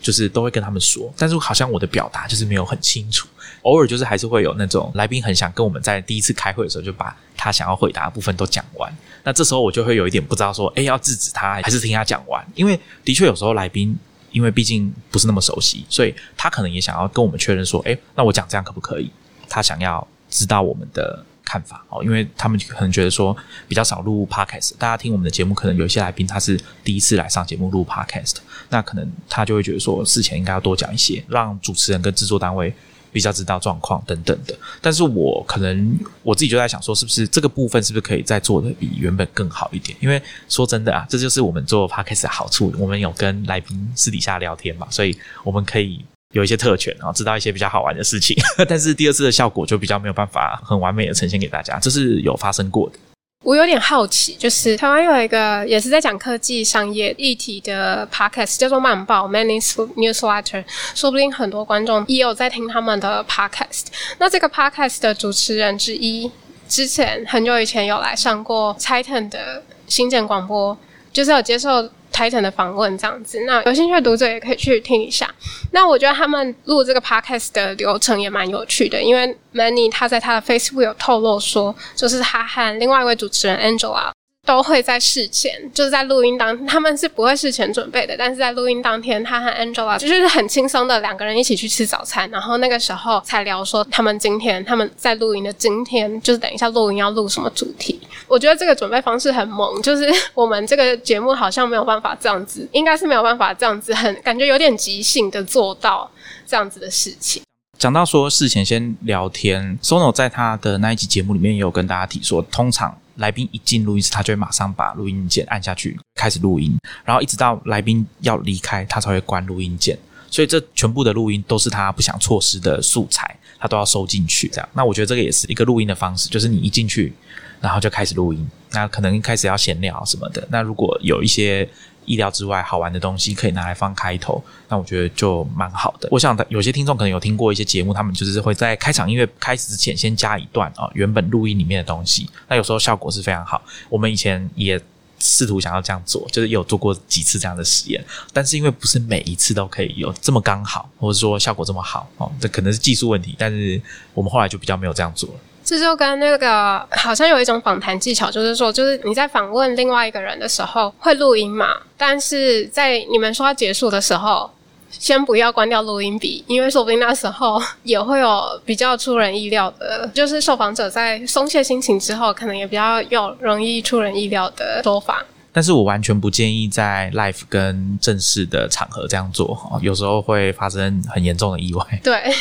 [0.00, 3.28] 就是都会跟他们说，但是好像我的表达就是没有很清楚，
[3.62, 8.90] 偶尔就是还是会有那种来宾很想跟我们在第一次开会的时候就把他想要回答的部分都讲完，
[9.24, 13.94] 那这时候我就会有一点不知道说，哎，要制止他还是听他讲完，因为的确有时候来宾
[14.32, 19.10] 因为毕竟不是那么熟悉，所以他可能也想要跟我们确认说，哎，那我讲这样可不可以？
[19.50, 21.24] 他想要知道我们的。
[21.50, 23.34] 看法哦，因为他们可能觉得说
[23.66, 28.34] 比较少录 podcast，大家听我们的节目，可能有一些来宾他是第一次来上节目录 podcast，
[28.68, 32.70] 那可能他就会觉得说事前应该要多讲一些，让主持人跟制作单位
[33.10, 34.54] 比较知道状况等等的。
[34.82, 39.96] 但是我可能我自己就在想说，是不是这个部分是不是可以再做的比原本更好一点？
[40.02, 46.04] 因为说真的啊，这就是我们做 podcast 的好处，我们有跟来宾私底下聊天嘛，所以我们可以。
[46.34, 48.36] 有一些特权，然后知道一些比较好玩的事情，
[48.68, 52.98] 但是第二次的效果就比较没有办法很完美的呈现给大家，这是有发生过的。
[53.44, 59.62] 我有点好奇，就是台湾有一个也是在讲科技商业议题的 podcast，叫做《慢报》（Many
[59.94, 60.64] Newsletter），
[60.94, 63.84] 说不定很多观众也有在听他们的 podcast。
[64.18, 66.30] 那这个 podcast 的主持人之一，
[66.68, 70.76] 之前很久以前有来上过 Titan 的新建广播，
[71.18, 71.90] 就是有接受。
[72.10, 75.32] Titan 的访问这样子，那有兴趣的读者也可以去听一下。
[75.72, 84.10] 那我觉得他们录这个 podcast 的流程也蛮有趣的，因为 Many 他在他的 Facebook 有透露说，就是他和另外一位主持人 Angela。
[84.48, 88.16] 都会在事前，就是在录音当，他们是不会事前准备的。
[88.16, 98.00] 但是在录音当天，他和 Angela 就是很轻松的两个人一起去吃早餐，然后那个时候才聊说他们今天他们在录音的今天，就是等一下录音要录什么主题。
[98.26, 106.10] 我觉得这个准备方式很猛，就是我们这个节目好像没有办法这样子，应该是没有办法这样子，很感觉有点即兴的做到
[106.46, 107.42] 这样子的事情。
[107.78, 112.96] 讲到说事前先聊天，Sono 在他的那一集节目里面也有跟大家提说，通常。
[113.18, 119.98] 来宾一进录音室，他就会马上把录音键按下去，开始录音，然后一直到来宾要离开，他才会关录音键。
[120.30, 124.48] 所以这全部的录音都是他不想错失的素材，他都要收进去。
[124.48, 127.12] 这样，那我觉得这个也是一个录音的方式，就是你一进去，
[127.60, 128.48] 然后就开始录音。
[128.72, 130.46] 那可能开始要闲聊什么的。
[130.50, 131.68] 那如果有一些。
[132.08, 136.08] 意料之外好玩的东西可以拿来放开头，那我觉得就蛮好的。
[136.10, 143.62] 我想有些听众可能有听过一些节目，他们就是会在开场音乐开始之前先加一段啊原本录音里面的东西，那有时候效果是非常好。
[143.90, 144.80] 我们以前也
[145.18, 153.34] 试图想要这样做，就是有做过几次这样的实验，但是因为不是每一次都可以有这么刚好，或者说效果这么好哦，这可能是技术问题。
[153.36, 153.80] 但是
[154.14, 155.34] 我们后来就比较没有这样做了。
[155.68, 164.50] 这就跟那个好像有一种访谈技巧，就是说，就是你在访问另外一个人的时候会录音嘛，但是在你们说要结束的时候，
[164.88, 175.22] 先不要关掉录音笔，因为说不定那时候也会有比较出人意料的，就是受访者在松懈心情之后，可能也比较有容易出人意料的说法。
[175.52, 181.84] 但是我完全不建议在 live 跟正式的场合这样做，有时候会发生很严重的意外。
[182.02, 182.32] 对。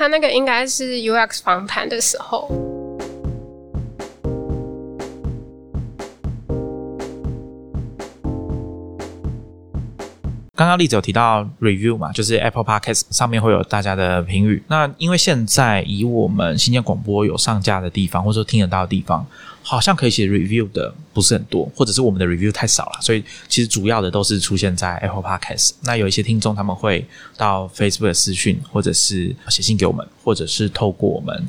[0.00, 2.48] 他那个应该是 UX 访谈的时候。
[10.54, 14.62] 刚刚例子有提到 review 嘛，就是 Apple Podcast 上面会有大家的评语。
[14.68, 19.26] 那因为现在以我们新建广播有上架的地方，或者说听得到的地方。
[19.62, 25.72] 好像可以写 review 的不是很多，或者是我们的 review 太少了，所以其实主要的都是出现在 Apple Podcast。
[25.82, 31.46] 那有一些听众他们会到 Facebook 私讯，或者是写信给我们，或者是透过我们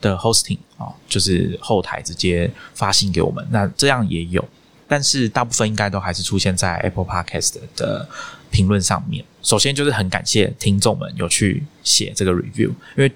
[0.00, 3.44] 的 hosting 啊，就是后台直接发信给我们。
[3.50, 4.46] 那这样也有，
[4.86, 8.06] 但是大部分应该都还是出现在 Apple Podcast 的
[8.50, 9.24] 评论上面。
[9.42, 13.10] 首先就是很感谢听众们有去写这个 review，因为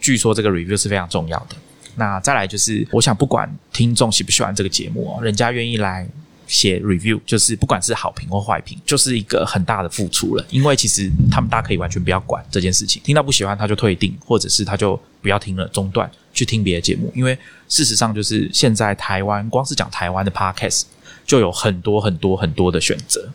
[0.00, 1.56] 据说这个 review 是非常重要的。
[1.96, 6.06] 那再来就是，我想不管听众喜不喜欢这个节目哦，人家愿意来
[6.46, 10.44] 写 review，就是不管是好评或坏评，就是一个很大的付出了。
[10.50, 17.10] 因为其实他们大家可以完全不要管这件事情，听到不喜欢他就退订，或者是他就不要听了中断去听别的节目。
[17.14, 20.82] 因为事实上就是现在台湾光是讲台湾的 podcast
[21.26, 23.30] 就有很多很多很多的选择。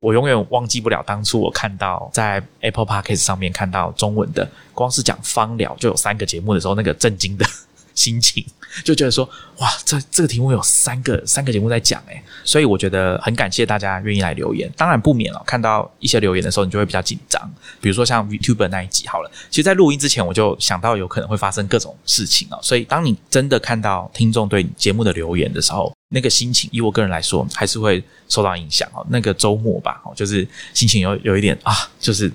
[0.00, 7.46] 我永远忘记不了当初我看到在 Apple Podcast 上面看到中文的，光是讲芳疗就有三个节目的时候，那个震惊的。
[7.94, 8.44] 心情
[8.84, 9.24] 就觉得说，
[9.58, 14.68] 哇，这这个题目有三个三个节目在讲诶，所以我觉得很感谢大家愿意来留言。
[14.76, 17.40] 当然不免了，看到一些留言的时候，你就会比较紧张。
[17.80, 22.58] 比如说像 YouTube 那一集好了，其实，在录音之前我就想到有可能会发生各种事情啊。
[22.62, 29.06] 所以，当你真的看到听众对节目的留言的时候，那个心情，以我个人来说，还是会受到影响哦。
[29.08, 32.28] 那个周末吧，哦，就是心情有有一点啊，就是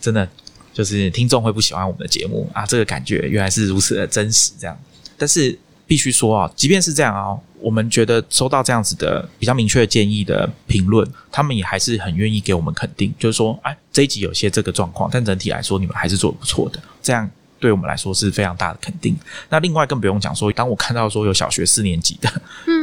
[0.00, 0.28] 真的
[0.72, 4.78] 就是听众会不喜欢我们的节目啊，这个感觉原来是如此的真实，这样。
[5.22, 5.56] 但是
[5.86, 17.30] 必须说啊，即便是这样啊，我们觉得收到这样子的比较明确的建议的评论，他们也还是很愿意给我们肯定，就是说，哎，这一集有些这个状况，但整体来说你们还是做的不错的，这样
[17.60, 19.16] 对我们来说是非常大的肯定。
[19.48, 22.28] 那另外更不用讲说，当我看到说有小学四年级的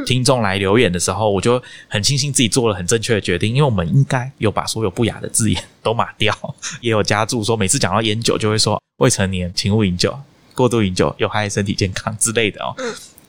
[0.06, 6.34] 听众来留言的时候，我就很庆幸自己做了很正确的决定，因为我们应该有把所有不雅的字眼都码掉，
[6.80, 10.18] 也有加注说每次讲到烟酒就会说未成年请勿饮酒，
[10.60, 12.76] 过度饮酒有害身体健康之类的哦。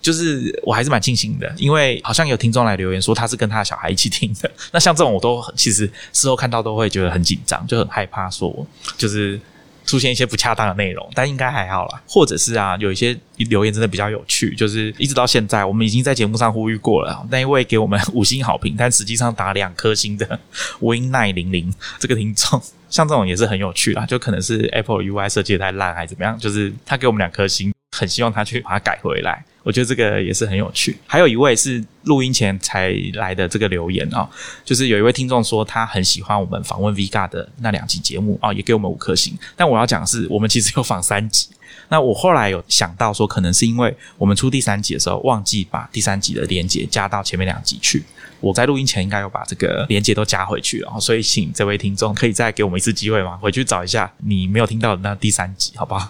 [0.03, 4.51] 就是我还是蛮庆幸的，因为好像有听众来留言说他是跟他的小孩一起听的。
[4.73, 8.67] 那像这种我都其实事后看到都会觉得很紧张，就很害怕说
[8.97, 9.39] 就是
[9.85, 12.03] 出现一些不恰当的内容，但应该还好啦。
[12.09, 20.41] 或者是啊，有一些留言真的比较有趣，就是一直到现在我们已经在节目上呼吁过了，那一位给我们五星好评，但实际上打两颗星的
[20.81, 24.05] Win 奈零零这个听众，像这种也是很有趣啦。
[24.05, 29.43] 就可能是 Apple UI 设计太烂还是怎么样，就是他给我们两颗星，很希望他去把它改回来。
[29.63, 30.97] 我觉得这个也是很有趣。
[31.07, 34.29] 还有一位是录音前才来的这个留言啊，
[34.65, 39.39] 就是有一位听众说他很喜欢我们访问 Vga 的那两集节目啊，也给我们五颗星。
[39.55, 41.49] 但我要讲的是，我们其实有访三集。
[41.91, 48.03] 那我后来有想到说，可能是因为我们出第三集的时候忘记把第三集的连接加到前面两集去。
[48.41, 53.37] 我在录音前应该要把这个连接都加回去然后，所以请这位听众可以再给我们一次机会吗？
[53.37, 56.09] 回去找一下你没有听到的那第三集，好不好？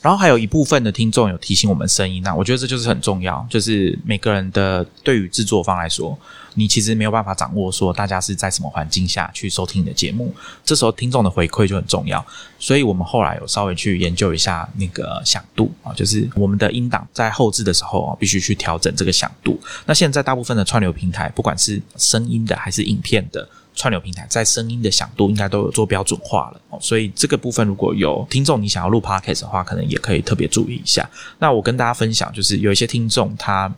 [0.00, 3.44] 然后还有一部分的听众有提醒我们声音，那我觉得这就是很重要。
[3.50, 6.16] 就是每个人的对于制作方来说，
[6.54, 10.32] 你其实没有办法掌握说大家是在什么环境下去收听你的节目，
[10.64, 12.24] 这时候听众的回馈就很重要。
[12.60, 19.60] 所以我们后来有稍微去研究一下那个响度啊，就是我们的音档在后置的时候啊，必须去调整这个响度。
[19.84, 23.48] 那现在大部分的串流平台，不管是声音的还是影片的。
[23.78, 31.08] 串流平台在声音的响度应该都有做标准化了，所以这个部分如果有听众你想要录 podcast 的话，可能也可以特别注意一下。
[31.38, 33.72] 那我跟大家分享，就是有一些听众他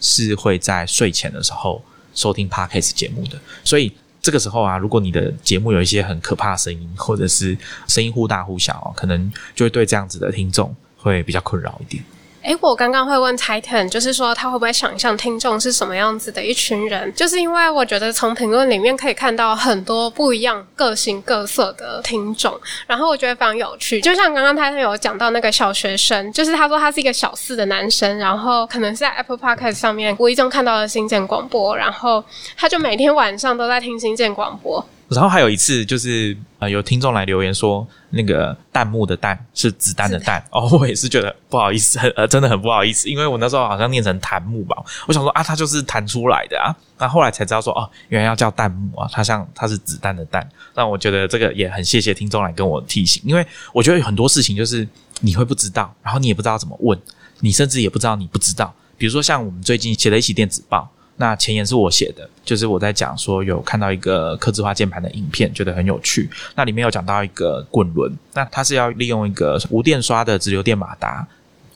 [0.00, 1.82] 是会在睡前的时候
[2.14, 7.58] 收听 podcast 节目的，所以这个时候啊，如果你的节目有一些很可怕的声音，或者是
[7.88, 12.04] 声音忽大忽小，可能就会对这样子的听众会比较困扰一点。
[12.42, 17.12] 哎，我刚刚会问 Titan，就是说他会不会想象听众是什么样子的一群人？
[17.14, 24.00] 就是因为我觉得从评论里面可以看到很多不一样、各形各色的听众，然后我觉得非常有趣。
[24.00, 32.24] 就像刚刚 Titan 有讲到那个小学生，就是他说他是一个小四的男生，然后可能是在 Apple Podcast 上面无意中看到了新建广播，然后
[32.56, 34.82] 他就每天晚上都在听新建广播。
[35.10, 40.40] 然后还有一次，就是呃，有听众来留言说，那个弹幕的“弹”是子弹的“弹”。
[40.52, 44.76] 哦，我也是觉得不好意思，呃，真的很不好意思，因为我那时候好像念成弹幕吧。
[45.08, 46.70] 我想说啊，它就是弹出来的啊。
[46.96, 50.48] 那后来才知道说，哦，原来要叫弹幕啊，它像它是子弹的“弹”。
[50.76, 54.86] 那我觉得这个也很谢谢听众来跟我提醒，因为我觉得有很多事情就是
[55.20, 56.96] 你会不知道，然后你也不知道怎么问，
[57.40, 58.72] 你甚至也不知道你不知道。
[58.96, 60.88] 比如说像我们最近写了一期电子报。
[61.20, 66.30] 那前言是我写的，就是我在讲说有看到一个刻字化键盘的影片，觉得很有趣。
[66.54, 71.28] 那里面有讲到一个滚轮，那它是要利用一个无电刷的直流电马达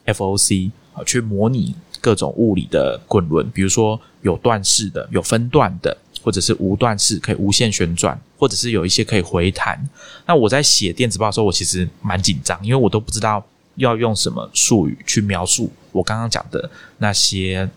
[0.06, 9.78] FOC 啊，去模拟各种物理的滚轮，比如说有段式的、有分段的，或者是无段式可以无限旋转，或者是有一些可以回弹。
[10.24, 17.68] 那我在写电子报的时候，我其实蛮紧张，因为我都不知道要用什么术语去描述我刚刚讲的那些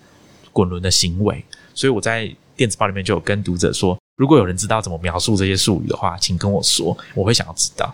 [0.54, 1.44] 滚轮的行为。
[1.78, 7.94] 所以我在电子报里面就有跟读者说，如果有人知道怎么描述这些术语的话，请跟我说，我会想要知道。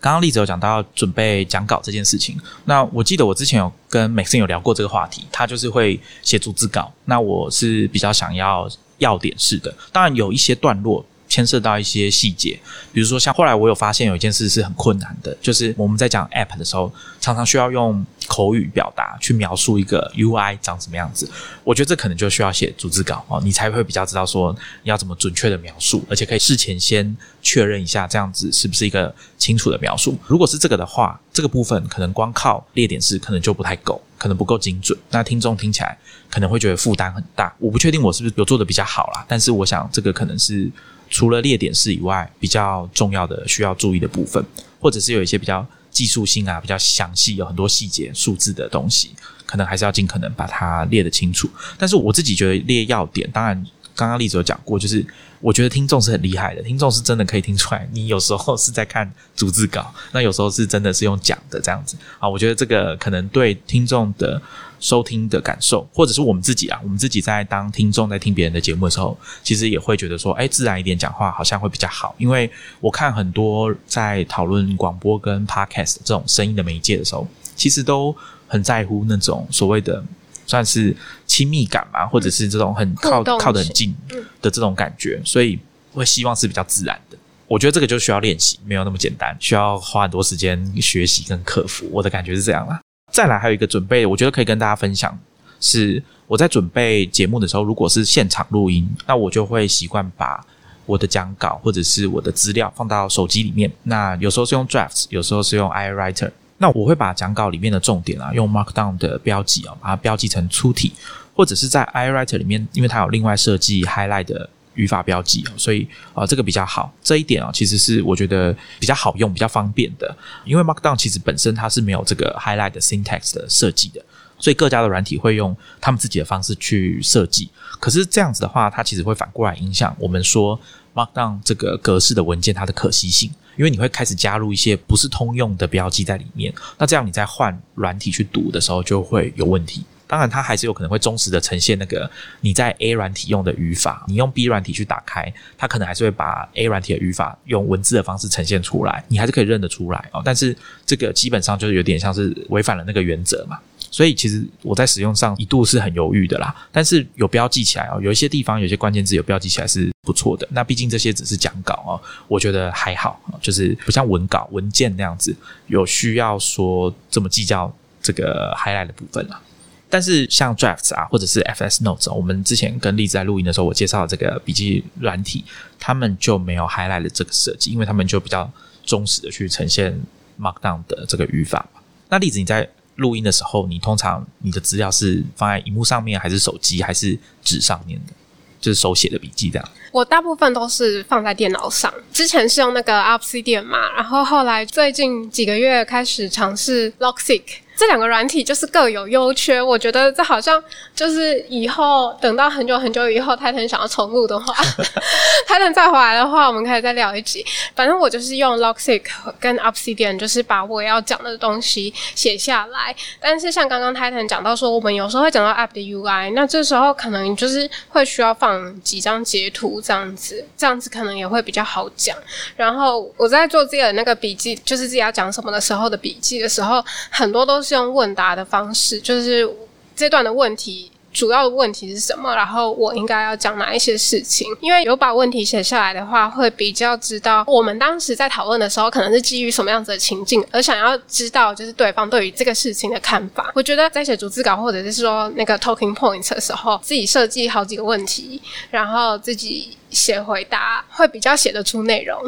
[0.00, 11.06] 刚刚例子有讲到准备讲稿这件事情，那我记得我之前有跟 Maxin 有聊过这个话题，他就是会写逐字稿，那我是比较想要要点式的，当然有一些段落。
[11.34, 12.56] 牵涉到一些细节，
[12.92, 21.28] 比如说像后来我有发现有一件事是很困难的，就是我们在讲 App 的时候，常常需要用口语表达去描述一个 UI 长什么样子。
[21.64, 30.16] 我觉得这可能就需要写逐字稿哦，你才会比较知道说你要怎么准确的描述，而且可以事前先确认一下这样子是不是一个清楚的描述。
[30.28, 34.96] 如果是这个的话，这个部分可能光靠列点式可能就不太够，可能不够精准。
[35.10, 35.98] 那听众听起来
[36.30, 37.52] 可能会觉得负担很大。
[37.58, 40.70] 我不确定我是不是有做的比较好啦，但是我想这个可能是。
[41.08, 44.44] 除了列点式以外，比较重要的需要注意的部分，
[44.80, 49.10] 或者是有一些比较技术性啊、比较详细、有很多细节、数字的东西，
[49.46, 51.48] 可能还是要尽可能把它列得清楚。
[51.78, 53.54] 但是我自己觉得列要点，当然
[53.94, 55.06] 刚刚例子有讲过，就是
[55.40, 62.28] 我觉得听众是很厉害的，听众是真的可以听出来，你有时候是在看逐字稿，那有时候是真的是用讲的这样子啊。
[62.28, 64.40] 我觉得这个可能对听众的。
[64.84, 72.14] 收听的感受，或者是我们自己啊，我们自己在当听众在听别人的节目的时候，其实也会觉得说，哎，自然一点讲话好像会比较好。
[72.18, 78.14] 因为我看很多在讨论广播跟 podcast 这种声音的媒介的时候，其实都
[78.46, 80.04] 很在乎那种所谓的
[80.46, 80.94] 算是
[81.26, 83.96] 亲密感嘛，或者是这种很靠靠得很近
[84.42, 85.58] 的这种感觉，所以
[85.94, 87.16] 会希望是比较自然的。
[87.46, 91.88] 我觉得这个就需要练习，没有那么简单，需要花很多时间学习跟克服。
[91.90, 92.78] 我的感觉是这样啦。
[93.14, 95.16] 再来还有一个准备，我觉得可以跟大家分享，
[95.60, 100.44] 是我在准备节目的时候，如果是现场录音，那我就会习惯把
[100.84, 103.70] 我的讲稿或者是我的资料放到手机里面。
[103.84, 106.32] 那有时候是用 Drafts，有时候是用 iWriter。
[106.58, 110.92] 那我会把讲稿里面的重点啊，用 Markdown 的标记啊，把它标记成粗体，
[111.36, 116.92] 或者是在 iWriter 里面，因为它有另外设计 highlight 的语法标记哦，所以啊、这个比较好。
[117.02, 124.04] 这一点啊、其实是我觉得比较好用、比较方便的，因为 Markdown 其实本身它是没有这个 highlight 的 syntax 的设计的。
[124.36, 127.48] 所以各家的软体会用他们自己的方式去设计，
[127.80, 130.58] 可是这样子的话，它其实会反过来影响我们说
[130.92, 139.84] Markdown 这个格式的文件它的可惜性，因为你会开始加入一些不是通用的标记在里面，那这样你在换软体去读的时候就会有问题。
[140.14, 142.08] 当然，它还是有可能会忠实的呈现那个
[142.40, 150.22] 你在 A 软体用的语法，你用 B 软体去打开，它可能还是会把 A 软体的语法用文字的方式呈现出来，你还是可以认得出来哦。
[150.24, 150.56] 但是
[150.86, 153.58] 这个基本上就是有点像是违反了那个原则嘛。
[153.90, 160.46] 所以其实我在使用上一度是很犹豫的啦，但是有标记起来哦，有一些地方有些关键字有标记起来是不错的。
[160.52, 165.34] 那毕竟这些只是讲稿哦，我觉得还好，就是不像文稿文件那样子
[165.66, 169.40] 有需要说这么计较这个 highlight 的部分了。
[169.88, 175.44] 但是像 Drafts 啊，或者是 FS Notes，、我们之前跟例子在录音的时候，我介绍这个笔记软体，
[175.78, 178.50] 他们就没有 highlight 的这个设计，因为他们就比较
[178.84, 179.96] 忠实的去呈现
[180.40, 181.80] Markdown 的这个语法嘛。
[182.08, 188.12] 那例子你在录音的时候，你通常你的资料是放在荧幕上面，还是手机，还是纸上面的？
[188.60, 189.68] 就是手写的笔记这样。
[189.92, 197.42] 我大部分都是放在电脑上，之前是用那个 Obsidian 嘛，然后后来最近几个月开始尝试 Logseq。
[197.76, 200.62] 这两个软体就是各有优缺，我觉得这好像
[200.94, 204.54] 就是以后等到很久很久以后，泰腾想要重录的话，
[205.46, 207.44] 泰腾再回来的话，我们可以再聊一集。
[207.74, 209.02] 反正我就是用 Logseq
[209.40, 212.94] 跟 Obsidian，就是把我要讲的东西写下来。
[213.20, 222.16] 但是像刚刚泰腾讲到说，我们有时候会讲到 App 的 UI，那这时候可能就是会需要放几张截图这样子，这样子可能也会比较好讲。
[222.56, 229.50] 然后我在做自己的那个笔记，就是自己要讲什么的时候的笔记的时候，很多都是用问答的方式，就是
[229.96, 230.90] 这段的问题。
[231.14, 232.34] 主要的问题是什么？
[232.34, 234.48] 然后我应该要讲哪一些事情？
[234.60, 243.52] 因为有把问题写下来的话，会比较知道我们当时在讨论的时候，可能是基于什么样子的情境，而想要知道就是对方对于这个事情的看法。
[243.54, 248.42] 我觉得在写逐字稿或者是说那个 talking points 的时候，自己设计好几个问题，
[248.72, 252.20] 然后自己写回答，会比较写得出内容。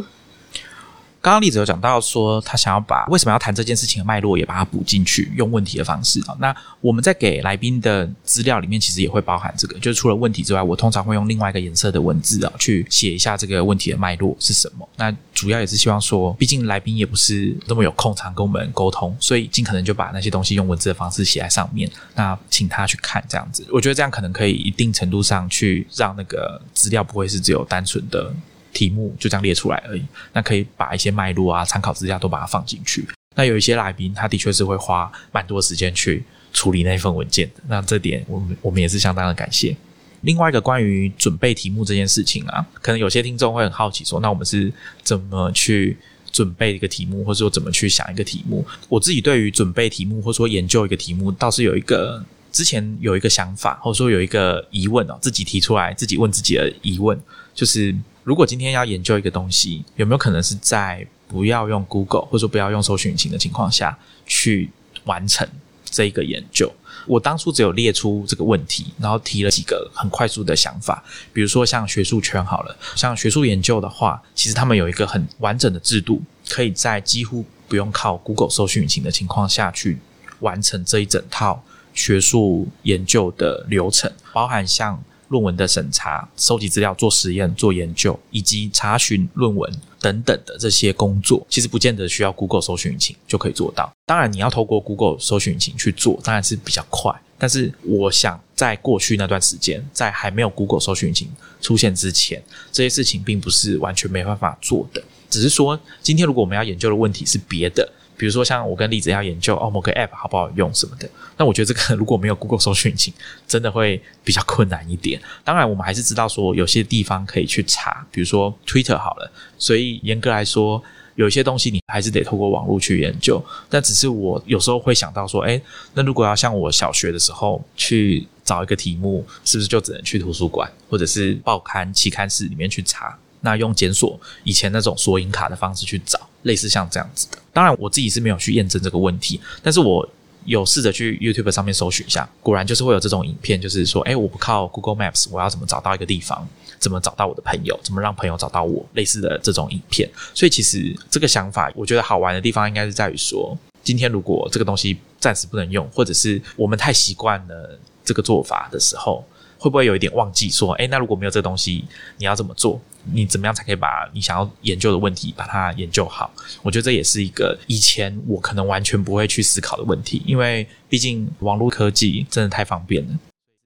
[1.27, 6.37] 刚刚例子有讲到说，他想要把为什么要谈这件事情的脉络也把它补进去，用问题的方式啊。
[6.39, 14.89] 那我们在给来宾的资料里面，其实也会包含这个，就是除了问题之外，我通常会用另外一个颜色的文字啊，去写一下这个问题的脉络是什么。
[14.95, 23.67] 那主要也是希望说，毕竟来宾也不是那么有空常跟我们沟通，所以尽可能就把那些东西用文字的方式写在上面，那请他去看这样子。
[23.73, 28.33] 我觉得这样可能可以一定程度上去让那个资料不会是只有单纯的。
[28.77, 30.03] 题目就这样列出来而已，
[30.35, 33.09] 那可以把一些脉络啊、参考资料都把它放进去。
[33.35, 36.23] 那有一些来宾，他的确是会花蛮多时间去
[36.53, 39.75] 处理那份文件的，那这点我们我们也是相当的感谢。
[40.21, 44.71] 另外一个关于准备题目这件事情啊，可能有些听众会很好奇说，那我们是
[45.03, 45.97] 怎么去
[46.31, 48.63] 准备一个题目，或者说怎么去想一个题目？
[48.91, 52.23] 我自己对于准备题目或者说研究一个题目，倒是有一个
[52.53, 57.19] 之前有一个想法，或者说有一个疑问哦，自己提出来，自己问自己的疑问，
[57.55, 57.95] 就是。
[58.27, 63.97] 如果今天要研究一个东西，有没有可能是在不要用 Google 或者不要用搜寻引擎的情况下
[64.27, 64.69] 去
[65.05, 65.49] 完成
[65.85, 66.69] 这一个研究？
[67.07, 80.01] 我当初只有列出这个问题，然后提了几个很快速的想法，比如说像学术圈好了，像学术研究的话，其实他们有一个很完整的制度，可以在几乎不用靠 Google 搜寻引擎的情况下去
[80.41, 81.63] 完成这一整套
[81.95, 85.01] 学术研究的流程，包含像。
[85.29, 93.93] 论文的审查、收集资料、做实验、做研究，以及查询论文等等的这些工作，其实不见得需要 Google 搜寻引擎就可以做到。
[94.05, 97.13] 当然，你要透过 Google 搜寻引擎去做，当然是比较快。
[97.39, 101.29] 但是，我想在过去那段时间，在还没有 Google 搜寻引擎
[101.61, 105.03] 出现之前，这些事情并不是完全没办法做的。
[105.29, 107.93] 只是说，今天如果我们要研究的问题是别的。
[108.17, 113.13] 比如说，像我跟例子要研究哦，某个 App 好不好用什么的，那我觉得这个 如果没有 Google 搜寻引擎，
[113.47, 115.21] 真的会比较困难一点。
[115.45, 119.31] 当然，我们还是知道说有些地方可以去查，比如说 Twitter 好了。
[119.59, 120.83] 所以严格来说，
[121.15, 123.43] 有一些东西你还是得透过网络去研究。
[123.69, 125.61] 但只是我有时候会想到说，哎，
[125.95, 133.17] 那如果要像我小学的时候去找一个题目，是不是就只能去图书馆或者是报刊期刊室里面去查？
[133.43, 137.39] 那用检索以前那种索引卡的方式去找，类似像这样子的。
[137.57, 140.07] 当然，我自己是没有去验证这个问题，但是我
[140.45, 146.47] 有试着去 YouTube 上面搜寻一下，果然就是会有这种影片，就是说，哎，我不靠 Google Maps，我要怎么找到一个地方？
[146.79, 147.81] 怎么找到我的朋友？
[147.83, 148.85] 怎么让朋友找到我？
[148.93, 150.07] 类似的这种影片。
[150.35, 159.25] 所以，其实这个想法，我觉得好玩的地方应该是在于说，今天如果这个东西暂时不能用，或者是我们太习惯了这个做法的时候。
[159.67, 161.85] 会不会有一点忘记说，哎，那如果没有这东西，
[162.19, 162.81] 你要怎么做？
[163.13, 166.31] 你怎么样才可以把你想要研究的问题把它研究好？
[166.63, 173.19] 我觉得这也是一个以前我可能完全不会去思考的问题，因为毕竟网络科技真的太方便了。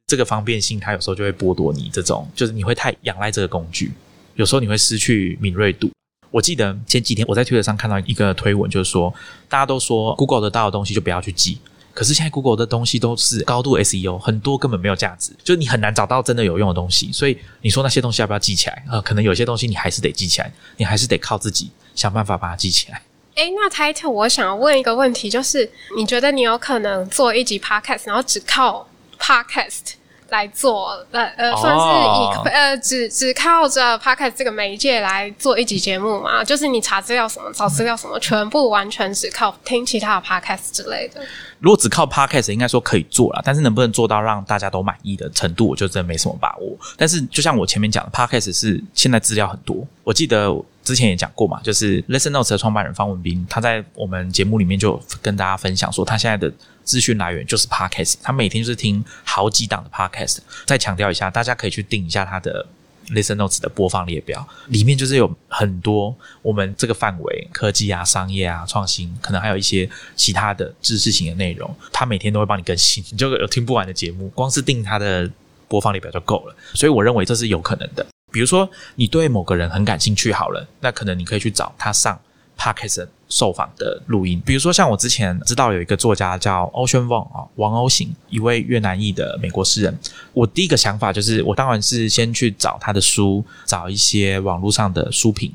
[0.06, 3.92] 这个方便性，它有时候就会剥夺你这种，就是你会太仰赖这个工具，
[4.36, 5.90] 有时候你会失去敏锐度。
[6.30, 9.12] 我记得前几天我在推特上看到一个推文，就是说
[9.50, 11.58] 大家都说 Google 得到的东西就不要去记。
[11.92, 17.10] 可是现在 Google 的东西都是高度 SEO，很多根本没有价值，就你很难找到真的有用的东西。
[17.12, 18.84] 所以你说那些东西要不要记起来？
[18.90, 23.02] 呃，可能有些东西你还是得记起来，你还是得靠自己想办法把它记起来。
[23.34, 28.88] 哎，那 Title，我想要问一个问题，就是你觉得你有可能做一集 Podcast，然后只靠
[29.18, 29.94] Podcast？
[30.30, 36.42] 来做，呃呃，算是以呃只只靠着 podcast 这个媒介来做一集节目嘛？
[36.42, 41.20] 就是你查资料什么、找资料什么，全部完全只靠听其他的 podcast 之类的。
[41.58, 46.76] 如果只靠 podcast，应该说可以做了，但是能不能做到让大家都满意的程度，我就真的没什么把握。
[46.96, 50.54] 但是就像我前面讲的，podcast 是现在资料很多，我记得。
[50.82, 56.50] 之前也讲过嘛，就是 Listen Notes 的创办人方文斌，他在我们节目里面就跟大家分享说，他现在的
[56.84, 60.38] 资讯来源就是 Podcast，他每天就是听好几档的 Podcast。
[60.66, 62.66] 再强调一下，大家可以去定一下他的
[63.10, 75.28] Listen Notes 的播放列表，里面就是有很多我们这个范围科技啊、商业啊、创新，可能还有一些其他的知识型的内容，他每天都会帮你更新，你就有听不完的节目，光是定他的
[75.66, 76.54] 播放列表就够了。
[76.74, 78.06] 所以我认为这是有可能的。
[78.32, 82.16] 比如说，你对某个人很感兴趣，好了，那可能你可以去找他上
[82.60, 84.40] podcast 受访的录音。
[84.44, 89.98] 比如说，像我之前知道有一个作家叫 Ocean Wang 啊，王欧行，一位越南裔的美国诗人。
[90.34, 95.50] 我第一个想法就是，我当然是先去找他的书，找一些网络上的书评。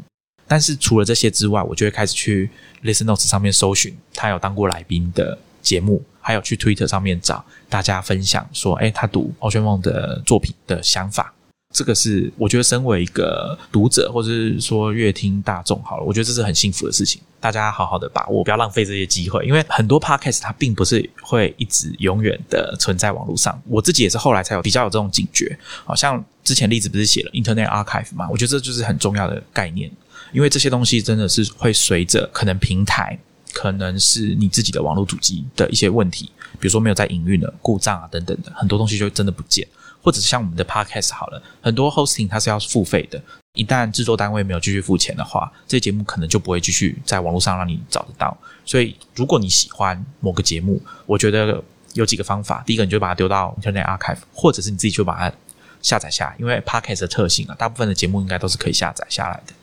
[0.47, 2.49] 但是除了这些之外，我就会开始去
[2.83, 11.34] Listen Notes 上面搜寻他有当过来宾的节目，还有去 Twitter 上面找大家分享说，哎，他读 Ocean Wang 的作品的想法。
[11.75, 17.21] 这个是我觉得，身为一个读者，或者是说乐听大众，好了，我觉得这是很幸福的事情。
[17.37, 23.61] 大家好好的把握，不要浪费这些机会，因为很多 podcast 它并不是会一直永远的存在网络上。
[23.67, 25.59] 我自己也是后来才有比较有这种警觉。
[25.83, 28.29] 好像之前例子不是写了 Internet Archive 嘛？
[28.31, 29.91] 我觉得这就是很重要的概念，
[30.31, 33.19] 因为这些东西真的是会随着可能平台，
[33.51, 39.67] 可能是你自己的网络主机的一些问题，比如说没有在营运了、故障啊等等的，很多东西就真的不见。
[40.05, 43.19] 或者像我们的 podcast 好了，很多 hosting 它是要付费的。
[43.55, 48.37] 一旦制作单位没有继续付钱的话，这节目可能就不会继续在网络上让你找得到。
[48.63, 51.59] 所以，如果你喜欢某个节目，我觉得
[51.93, 52.61] 有几个方法。
[52.67, 55.35] 第一个，你就把它丢到 Internet Archive，或者是你自己去把它
[55.81, 56.35] 下载下来。
[56.37, 59.53] 因为 podcast 的特性啊，大部分的节目应该都是可以下载下来的。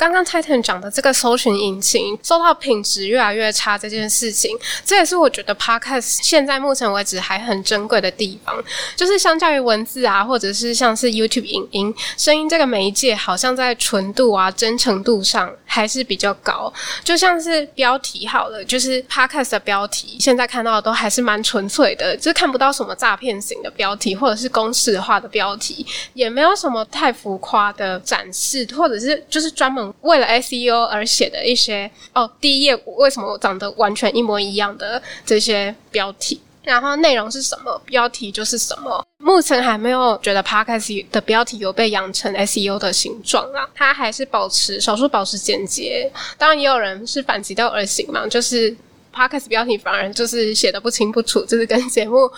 [0.00, 8.64] 刚刚 Titan 讲的这个搜寻引擎搜到品质越来越差这件事情，这也是我觉得 Podcast 现在目前为止还很珍贵的地方。
[8.96, 16.72] 就是相较于文字啊，或者是像是 YouTube 影音、声音这个媒介，好像在纯度啊、真诚度上还是比较高。
[17.04, 25.84] 就像是标题好了，就是 Podcast 的标题，现在看到的都还是蛮纯粹的，就是看不到什么诈骗型的标题，或者是公式化的标题，
[26.14, 29.89] 也没有什么太浮夸的展示，或者是就是专门。
[30.02, 39.04] 为了 SEO 而写的一些哦，第一页为什么长得完全一模一样的这些标题，然后内容是什么，标题就是什么。
[39.18, 46.10] 目前还没有觉得 Podcast 的标题有被养成 SEO 的形状啊，它还是保持少数保持简洁。
[46.38, 48.74] 当然，也有人是反其道而行嘛，就是
[49.14, 52.30] Podcast 标题反而就是写的不清不楚，就是跟节目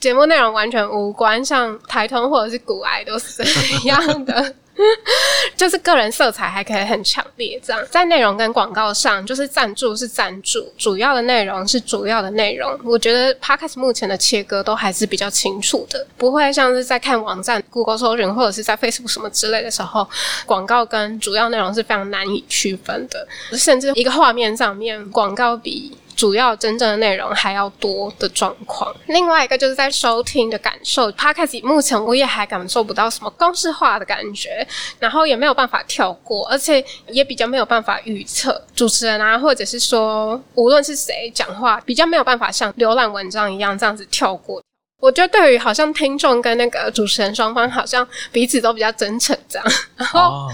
[0.00, 3.44] 节目内容完全无关，像台通或者是古癌都是
[3.80, 4.54] 一样的。
[5.56, 12.78] 就是个人色彩还可以很强烈，这样在内容跟广告上，就是赞助是赞助，主要的内容是主要的内容。
[12.84, 20.08] 我觉得 Podcast 目前的切割都还是比较清楚的，不会像是在看网站 Google 搜寻或者是在 Facebook 什么之类的时候，
[20.46, 28.94] 广告跟主要内容是非常难以区分的，甚至一个画面上面广告比主要真正的内容还要多的状况。
[29.06, 34.66] 另外一个就是在收听的感受，Podcast 目前我也还感受不到什么公式化的感觉，
[34.98, 44.62] 然后也没有办法跳过，而且也比较没有办法预测主持人啊，或者是说无论是谁讲话，比较没有办法像浏览文章一样这样子跳过。
[45.00, 50.48] 我觉得对于好像听众跟那个主持人双方，好像彼此都比较真诚这样， 然后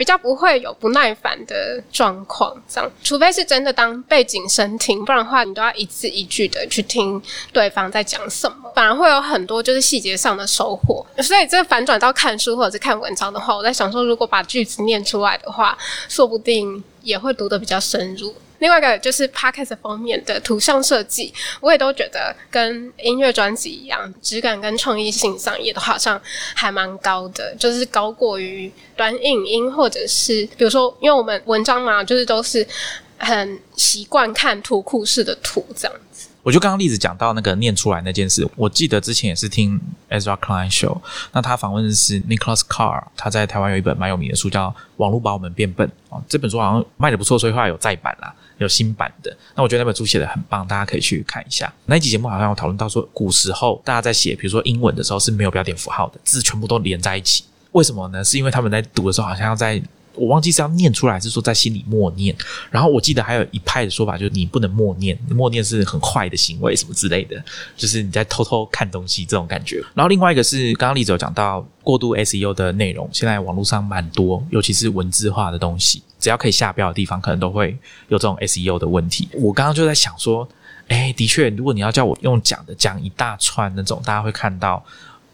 [0.00, 2.90] 比较不会有不耐烦的状况这样。
[3.04, 7.20] 除非是真的当背景声听，不然的话你都要一字一句的去听
[7.52, 11.04] 对方在讲什么，反而会有很多就是细节上的收获。
[11.22, 15.76] 所以这反转到看书或者是看文章的话，我在想说，如果把句子念出来的话，
[16.08, 18.34] 说不定也会读得比较深入。
[18.60, 26.20] 另外一个就是 podcast 方面的图像设计，我也都觉得跟音乐专辑一样，质感跟创意性上也都好像
[26.54, 32.66] 还蛮高的，就是高过于短影音或者是比如说，因为我们文章嘛，就是都是
[33.18, 36.28] 很习惯看图库式的图这样子。
[36.42, 40.98] 我就刚刚例子讲到那个念出来那件事，我记得之前也是听 Ezra Klein Show，
[41.32, 48.34] 那他访问的是 Nicholas Carr，他在台湾有一本蛮有名的书叫《网络把我们变笨》哦，这本书好像卖的不错，所以后来有再版啦。
[48.60, 51.72] 有新版的，那我觉得那本书写的很棒，大家可以去看一下。
[51.86, 57.44] 那一集节目好像有讨论到说，古时候大家在写，比如说英文的时候是没有标点符号的，字全部都连在一起。
[57.72, 58.22] 为什么呢？
[58.22, 59.82] 是因为他们在读的时候好像要在。
[60.16, 62.36] 我忘记是要念出来，是说在心里默念。
[62.68, 67.42] 然后我记得还有一派的说法，就是你不能默念，默念是很坏的行为，什么之类的，
[67.76, 69.80] 就是你在偷偷看东西这种感觉。
[69.94, 77.76] 然后另外一个是刚刚例子有讲到过度 SEO 的内容，现在网络上蛮多，尤其是文字化的东西，只要可以下标的地方，可能都会
[78.08, 79.28] 有这种 SEO 的问题。
[79.32, 80.48] 我刚刚就在想说，
[80.88, 84.84] 哎，的确，如果你要叫我用讲的讲一大串那种，大家会看到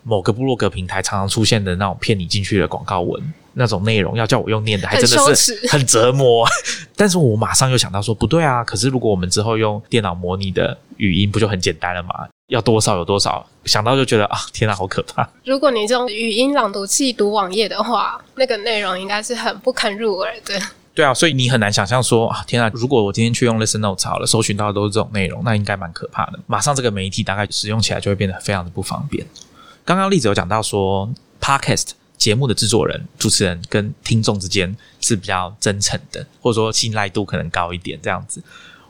[0.05, 3.34] 某个部落格平台常常出现的那种骗你进去的广告文。
[3.59, 6.47] 那种内容要叫我用念的，还真的是 很折磨。
[6.95, 8.63] 但是我马上又想到说，不对啊！
[8.63, 12.29] 可是如果我们之后用电脑模拟的语音，不就很简单了吗？
[12.49, 15.27] 要多少有多少，想到就觉得啊，天啊，好可怕！
[15.45, 20.61] 如果你这种语音朗读器读网页的话，那个内容应该是很不堪入耳的。
[20.95, 22.71] 对啊，所以你很难想象说啊，天啊！
[22.75, 26.39] 如果我今天去用 Listen Notes 好了，搜寻到的都是这种内容，那应该蛮可怕的。
[26.47, 29.27] 马上这个媒体大概使用起来就会变得非常的不方便。
[29.85, 31.09] 刚刚例子有讲到说
[31.41, 31.91] ，Podcast。
[32.17, 38.43] 节目的制作人、主持人跟听众之间是比较真诚的，或者说信赖度可能高一点，这样子。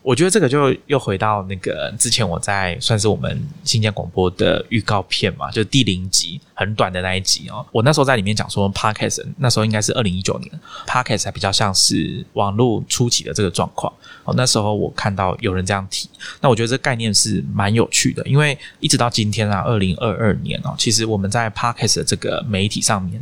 [0.07, 7.67] 我觉得这个就又回到那个之前我在算是我们新疆广播的预告片嘛，就第零集很短的那一集哦。
[7.73, 10.49] 我那时候在里面讲说，Podcast 那时候应该是二零一九年
[10.87, 13.93] ，Podcast 还比较像是网络初期的这个状况
[14.23, 14.33] 哦。
[14.37, 16.09] 那时候我看到有人这样提，
[16.41, 23.21] 那我觉得这概念是蛮有趣的，因为一直到今天啊，二零二二年哦，其实我们在 Podcast 的这个媒体上面。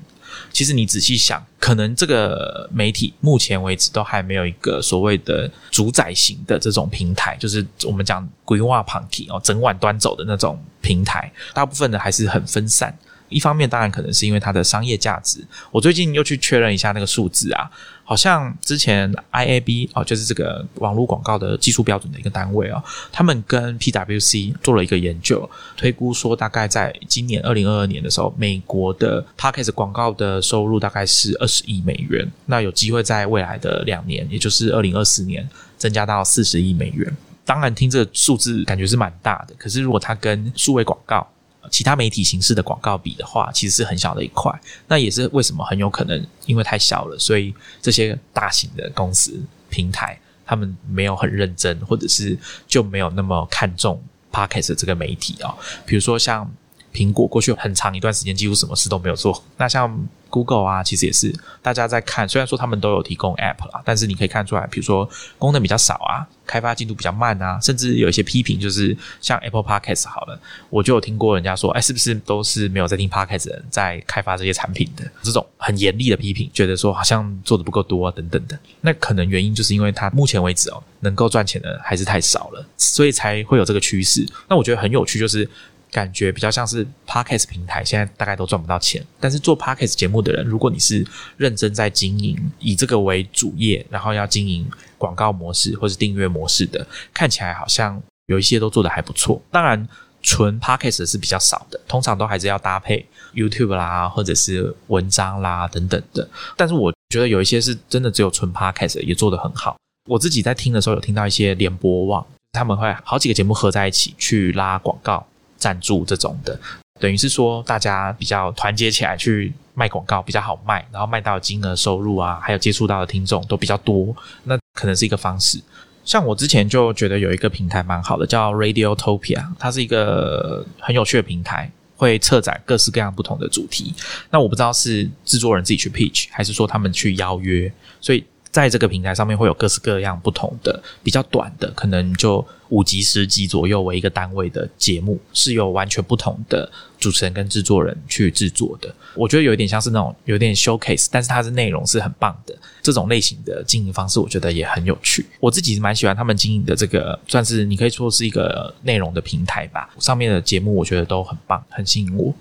[0.53, 12.97] 其实你仔细想，可能这个媒体目前为止都还没有一个所谓的主宰型的这种平台，就是我们讲规划旁体哦，整晚端走的那种平台，大部分的还是很分散。
[13.29, 17.71] 一方面当然可能是因为它的商业价值，我最近又去确认一下那个数字啊。
[18.07, 35.49] 好像之前 IAB 哦，就是这个网络广告的技术标准的一个单位哦，他们跟 PWC 做了一个研究，推估说大概在今年二零二二年的时候，美国的 Podcast 广告的收入大概是二十亿美元，那有机会在未来的两年，也就是二零二四年
[35.79, 37.11] 增加到四十亿美元。
[37.47, 41.27] 当然，听这个数字感觉是蛮大的，可是如果它跟数位广告，
[41.71, 44.53] 其他媒体形式的广告比的话，其实是很小的一块。
[44.87, 54.03] 那也是为什么很有可能因为太小了，所以这些大型的公司平台他们没有很认真，或者是就没有那么看重
[54.33, 55.55] Podcast 这个媒体哦。
[55.87, 56.51] 比如说像
[56.95, 59.43] 苹果，过去很长一段时间几乎什么事都没有做。
[59.59, 59.93] 那像
[60.31, 70.41] Google 啊，其实也是大家在看，虽然说他们都有提供 App 啦，但是你可以看出来，比如说功能比较少啊，开发进度比较慢啊，甚至有一些批评，就是像 Apple Podcast 好了，
[70.71, 75.05] 我就有听过人家说，哎，是不是都是没有在听 Podcast 的人在开发这些产品的？
[75.23, 78.59] 这种很严厉的批评，觉得说好像做的不够多啊，等等的。
[78.81, 84.27] 那可能原因就是因为它目前为止哦，能够赚钱的还是太少了，所以才会有这个趋势。
[84.49, 85.49] 那我觉得很有趣，就是。
[85.95, 89.01] 感觉比较像是 podcast 平台，现在大概都赚不到钱。
[89.21, 94.69] 但是做 podcast 节目的人，如果你是认真在经营，以这个为主业，然后要经营
[94.99, 99.41] 广告模式或是订阅模式的，看起来好像有一些都做得还不错。
[99.53, 99.87] 当然，
[100.21, 106.29] 纯 podcast 是比较少的，通常都还是要搭配 YouTube 啦，或者是文章啦等等的。
[106.57, 109.77] 但是我觉得有一些是真的只有纯 podcast 也做得很好。
[110.11, 115.25] 我自己在听的时候有听到一些联播网，他们会好几个节目合在一起去拉广告。
[115.65, 116.61] 赞助这种的，
[117.01, 125.59] 等于是说大家比较团结起来去卖广告比较好卖，然后卖到金额收入啊，还有接触到的听众都比较多，那可能是一个方式。
[126.05, 133.95] 像我之前就觉得有一个平台蛮好的，叫 Radiotopia，它是一个很有趣的平台，会策展各式各样不同的主题。
[134.29, 138.23] 那我不知道是制作人自己去 pitch，还是说他们去邀约，所以。
[138.55, 148.95] 在这个平台上面会有各式各样不同的、比较短的，可能就五集、十集左右为一个单位的节目，是有完全不同的主持人跟制作人去制作的。
[149.17, 152.57] 我觉得有一点像是那种有点 showcase，但是它的内容是很棒的。
[152.81, 155.27] 这种类型的经营方式，我觉得也很有趣。
[155.41, 159.91] 我自己蛮喜欢他们经营的这个，算是你可以说是一个内容的平台吧。
[159.99, 162.33] 上面的节目我觉得都很棒，很吸引我。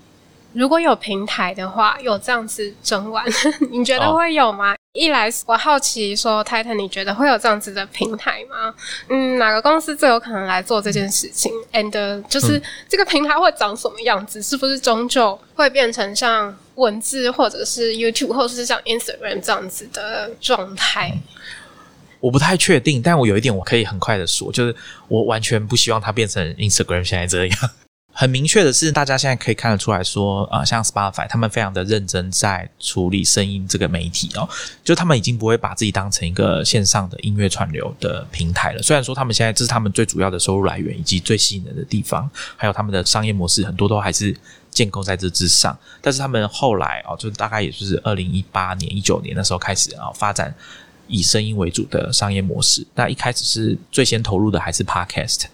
[0.54, 3.26] 如果有平台的话，有这样子整晚，
[3.72, 4.76] 你觉得会有吗？
[4.94, 8.72] 一来我好奇说，Titan，你觉得会有这样子的平台吗？
[9.10, 14.40] 嗯，哪个公司最有可能来做这件事情？And 就是这个平台会长什么样子？
[14.44, 21.12] 是不是终究会变成像文字，或者是 YouTube，或者是像 Instagram 这样子的状态？
[22.20, 24.76] 我不太确定，但我有一点我可以很快的说，就是
[25.08, 27.58] 我完全不希望它变成 Instagram 现在这样。
[28.16, 34.48] 很明确的是，大家现在可以看得出来说，啊，像 Spotify，他们非常的认真在处理声音这个媒体哦，
[34.84, 38.82] 就他们已经不会把自己当成一个线上的音乐串流的平台了。
[38.84, 44.38] 虽然说他们现在这是他们最主要的收入来源以及最吸引人的地方，还有他们的商业模式很多都还是
[44.70, 50.54] 建构在这之上，但是他们后来哦，就大概也就是二零一八年、一九年的时候开始啊发展。
[51.08, 55.46] 以声音为主的商业模式，那一开始是最先投入的还是 Podcast，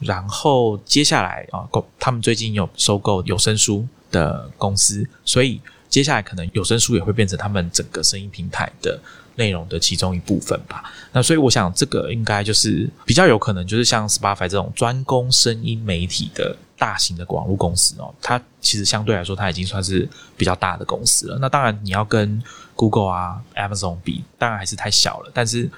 [0.00, 9.00] 然后接下来啊，他们最近有收购有声书的公司，所以接下来可能有声书也会变成他们整个声音平台的
[9.36, 10.84] 内容的其中一部分吧。
[11.12, 16.56] 那所以我想，这个应该就是比较有可能，就是像 Spotify 这种专攻声音媒体的。
[16.78, 21.38] 大型的网络公司哦，它其实相对来说，它已经算是比较大的公司了。
[21.40, 22.42] 那当然，你要跟
[22.82, 25.30] Google 啊、Amazon 比，当然还是太小了。
[25.32, 25.70] 但是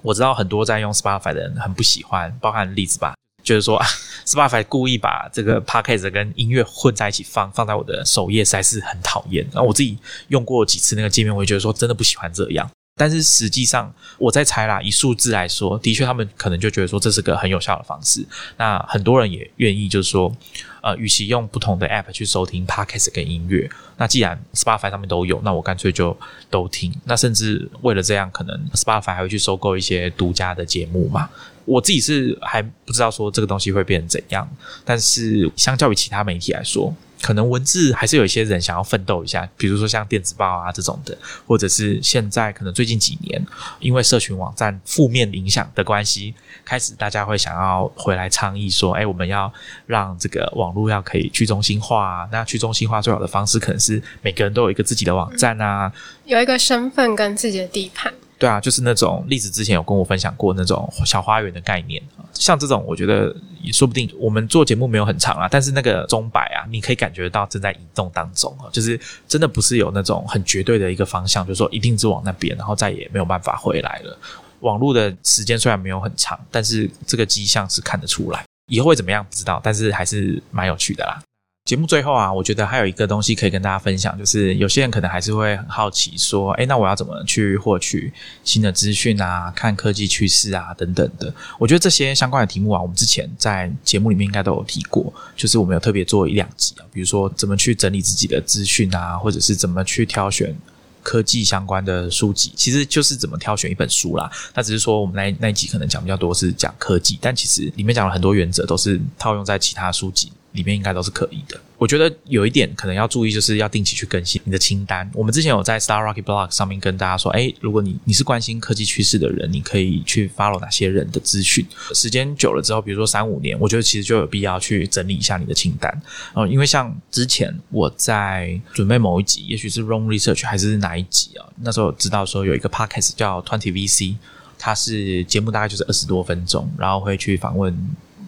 [0.00, 3.86] 我知道很多在用 Spotify 的人很不喜欢，包含例子吧，就是说啊
[4.24, 9.46] Spotify 故意把这个 Podcast 跟音乐混在一起放，放在我的首页，实在是很讨厌。
[9.52, 9.98] 然后我自己
[10.28, 12.66] 用过几次那个界面，我就觉得说真的不喜欢这样。
[12.98, 18.24] 但是实际上，我在猜啦，以数字来说，的确他们可能就觉得说这是个很有效的方式。
[18.56, 20.34] 那很多人也愿意，就是说，
[20.80, 23.68] 呃，与其用不同的 App 去收听 Podcast 跟音乐，
[23.98, 26.16] 那既然 Spotify 上面都有，那我干脆就
[26.48, 26.90] 都听。
[27.04, 31.28] 那甚至为了这样，可能 Spotify 还会去收购一些独家的节目嘛？
[31.66, 34.48] 我自己是还不知道说这个东西会变成怎样。
[34.86, 36.94] 但是相较于其他媒体来说，
[37.26, 43.44] 可能文字还是有一些人想要奋斗一下，比如说像电子报啊这种的，或者是现在可能最近几年
[43.80, 46.32] 因为社群网站负面影响的关系，
[46.64, 49.52] 开始大家会想要回来倡议说，哎，我们要
[49.86, 51.96] 让这个网络要可以去中心化。
[51.96, 55.92] 啊那去中心化最好的方式，可能是每个人都有一个自己的网站啊，
[56.26, 58.12] 有一个身份跟自己的地盘。
[58.38, 62.02] 对啊，就是那种例子，之前有跟我分享过那种小花园的概念
[62.34, 64.10] 像这种，我觉得也说不定。
[64.18, 74.18] 我们做节目没有很长啊，但是那个钟摆啊，你可以感觉到正在移动当中啊，就是真的不是有那种很绝对的一个方向，就是说一定是往那边，然后再也没有办法回来了。
[74.60, 78.44] 网络的时间虽然没有很长，但是这个迹象是看得出来。
[78.70, 81.22] 以后会怎么样不知道，但是还是蛮有趣的啦。
[81.66, 88.12] 节目最后啊，我觉得还有一个东西可以跟大家分享，就是有些人可能还是会很好奇，说，哎，那我要怎么去获取
[88.44, 89.50] 新的资讯啊？
[89.50, 91.34] 看科技趋势啊，等等的。
[91.58, 100.56] 我觉得这些相关的题目啊，我们之前在节目里面应该都有提过，就是我们有特别做一两集啊，比如说怎么去整理自己的资讯啊，或者是怎么去挑选
[101.02, 104.30] 科技相关的书籍，其实就是怎么挑选一本书啦。
[104.54, 110.30] 那只是说我们那那一集可能讲比较多是讲科技，但其实里面讲了很多原则，都是套用在其他书籍。
[110.56, 111.60] 里面应该都是可以的。
[111.78, 115.08] 我觉得有一点可能要注意，就是要定期去更新你的清单。
[115.12, 121.66] 我们之前有在 Star Rocket Blog 上面跟大家说，哎，如果你你是关心科技趋势的人，你可以去 follow 哪些人的资讯。
[121.94, 126.02] 时间久了之后，比如说三五年，我觉得其实就有必要去整理一下你的清单。
[126.32, 131.46] 哦，因为像之前我在准备某一集，也许是 Wrong Research 还是哪一集啊？
[131.60, 134.16] 那时候知道说有一个 podcast 叫 Twenty VC，
[134.58, 137.76] 它是节目大概就是二十多分钟，然后会去访问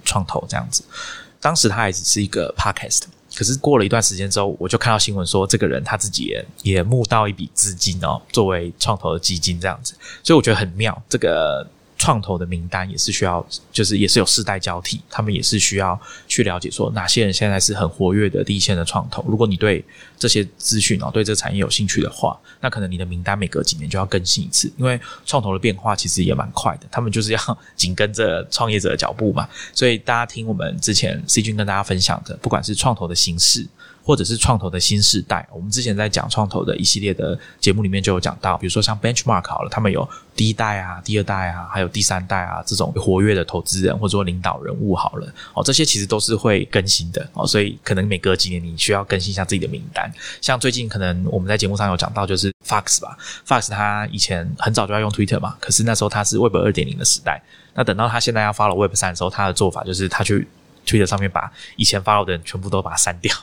[0.05, 0.85] 创投这样子。
[1.41, 3.03] 当时他还只是一个 podcast，
[3.35, 11.67] 可是过了一段时间之后，我就看到新闻说，这个人他自己也也募到一笔资金哦，作为创投的基金这样子，所以我觉得很妙，这个。
[11.99, 19.25] 创投的名单也是需要，就是也是有世代交替，他们也是需要去了解说哪些人现在是很活跃的第一线的创投。
[19.29, 19.85] 如果你对
[20.17, 29.49] 这些资讯哦，对这个产业有兴趣的话，那可能你的名单每隔几年就要更新一次，因为创投的变化其实也蛮快的，他们就是要紧跟着创业者的脚步嘛。
[29.75, 33.67] 所以大家听我们之前 C 君跟大家分享的，不管是创投的形式。
[34.09, 35.47] 或者是创投的新世代。
[35.53, 47.29] 我们之前在讲创投的一系列的节目里面就有讲到，比如说像 Benchmark 好了，他们有第一代啊、第二代啊，还有第三代啊这种活跃的投资人或者说领导人物好了，哦，这些其实都是会更新的。
[47.35, 50.11] 哦，所以可能每隔几年你需要更新一下自己的名单。
[50.41, 53.15] 像最近可能我们在节目上有讲到，就是 Fox 吧
[53.47, 57.43] ，Fox 他以前很早就要用 Twitter 嘛，可是那时候他是 Web 二点零的时代，
[57.75, 60.49] 那等到他现在要发了 Web 三的时候，他的做法就是他去
[60.87, 63.37] Twitter 上面把以前 follow 的人全部都把它删掉，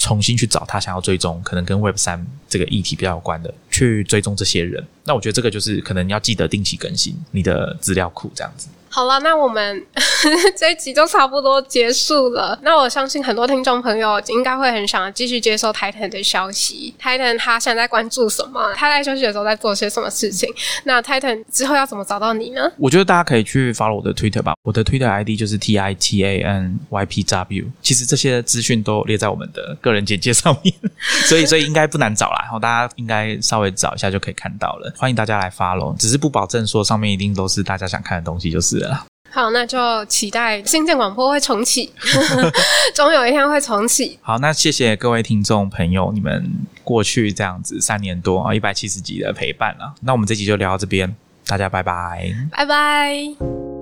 [0.00, 4.82] 重新去找他想要追踪，可能跟 Web 三这个议题比较有关的，去追踪这些人。
[5.04, 8.68] 那我觉得这个就是可能要记得定期更新你的资料库，这样子。
[8.92, 9.86] 好了，那我们
[10.58, 12.58] 这一集就差不多结束了。
[12.62, 16.92] 那我相信很多听众朋友应该会很想继续接受 Titan 的消息。
[17.00, 18.74] Titan 他现在在关注什么？
[18.74, 20.52] 他在休息的时候在做些什么事情？
[20.84, 22.70] 那 Titan 之后要怎么找到你呢？
[22.76, 27.64] 我觉得大家可以去 follow 我的 Twitter 吧，我的 Twitter ID 就是 T I T A N Y P W。
[27.80, 30.74] 其实这些资讯都列在我们的个人简介上面，
[31.28, 32.40] 所以所以应该不难找啦。
[32.42, 34.92] 然后大家应该稍微找一下就可以看到了。
[34.98, 39.06] 欢迎大家来 follow，只是不保证说上面一定都是大家想看的东西，就是了。
[39.32, 41.92] 好，那就期待新建广播会重启，
[42.94, 44.18] 总有一天会重启。
[44.22, 46.44] 好，那谢谢各位听众朋友，你们
[46.82, 49.94] 过去这样子三年多啊，一百七十集的陪伴了。
[50.02, 51.14] 那我们这集就聊到这边，
[51.46, 53.79] 大家拜拜，拜拜。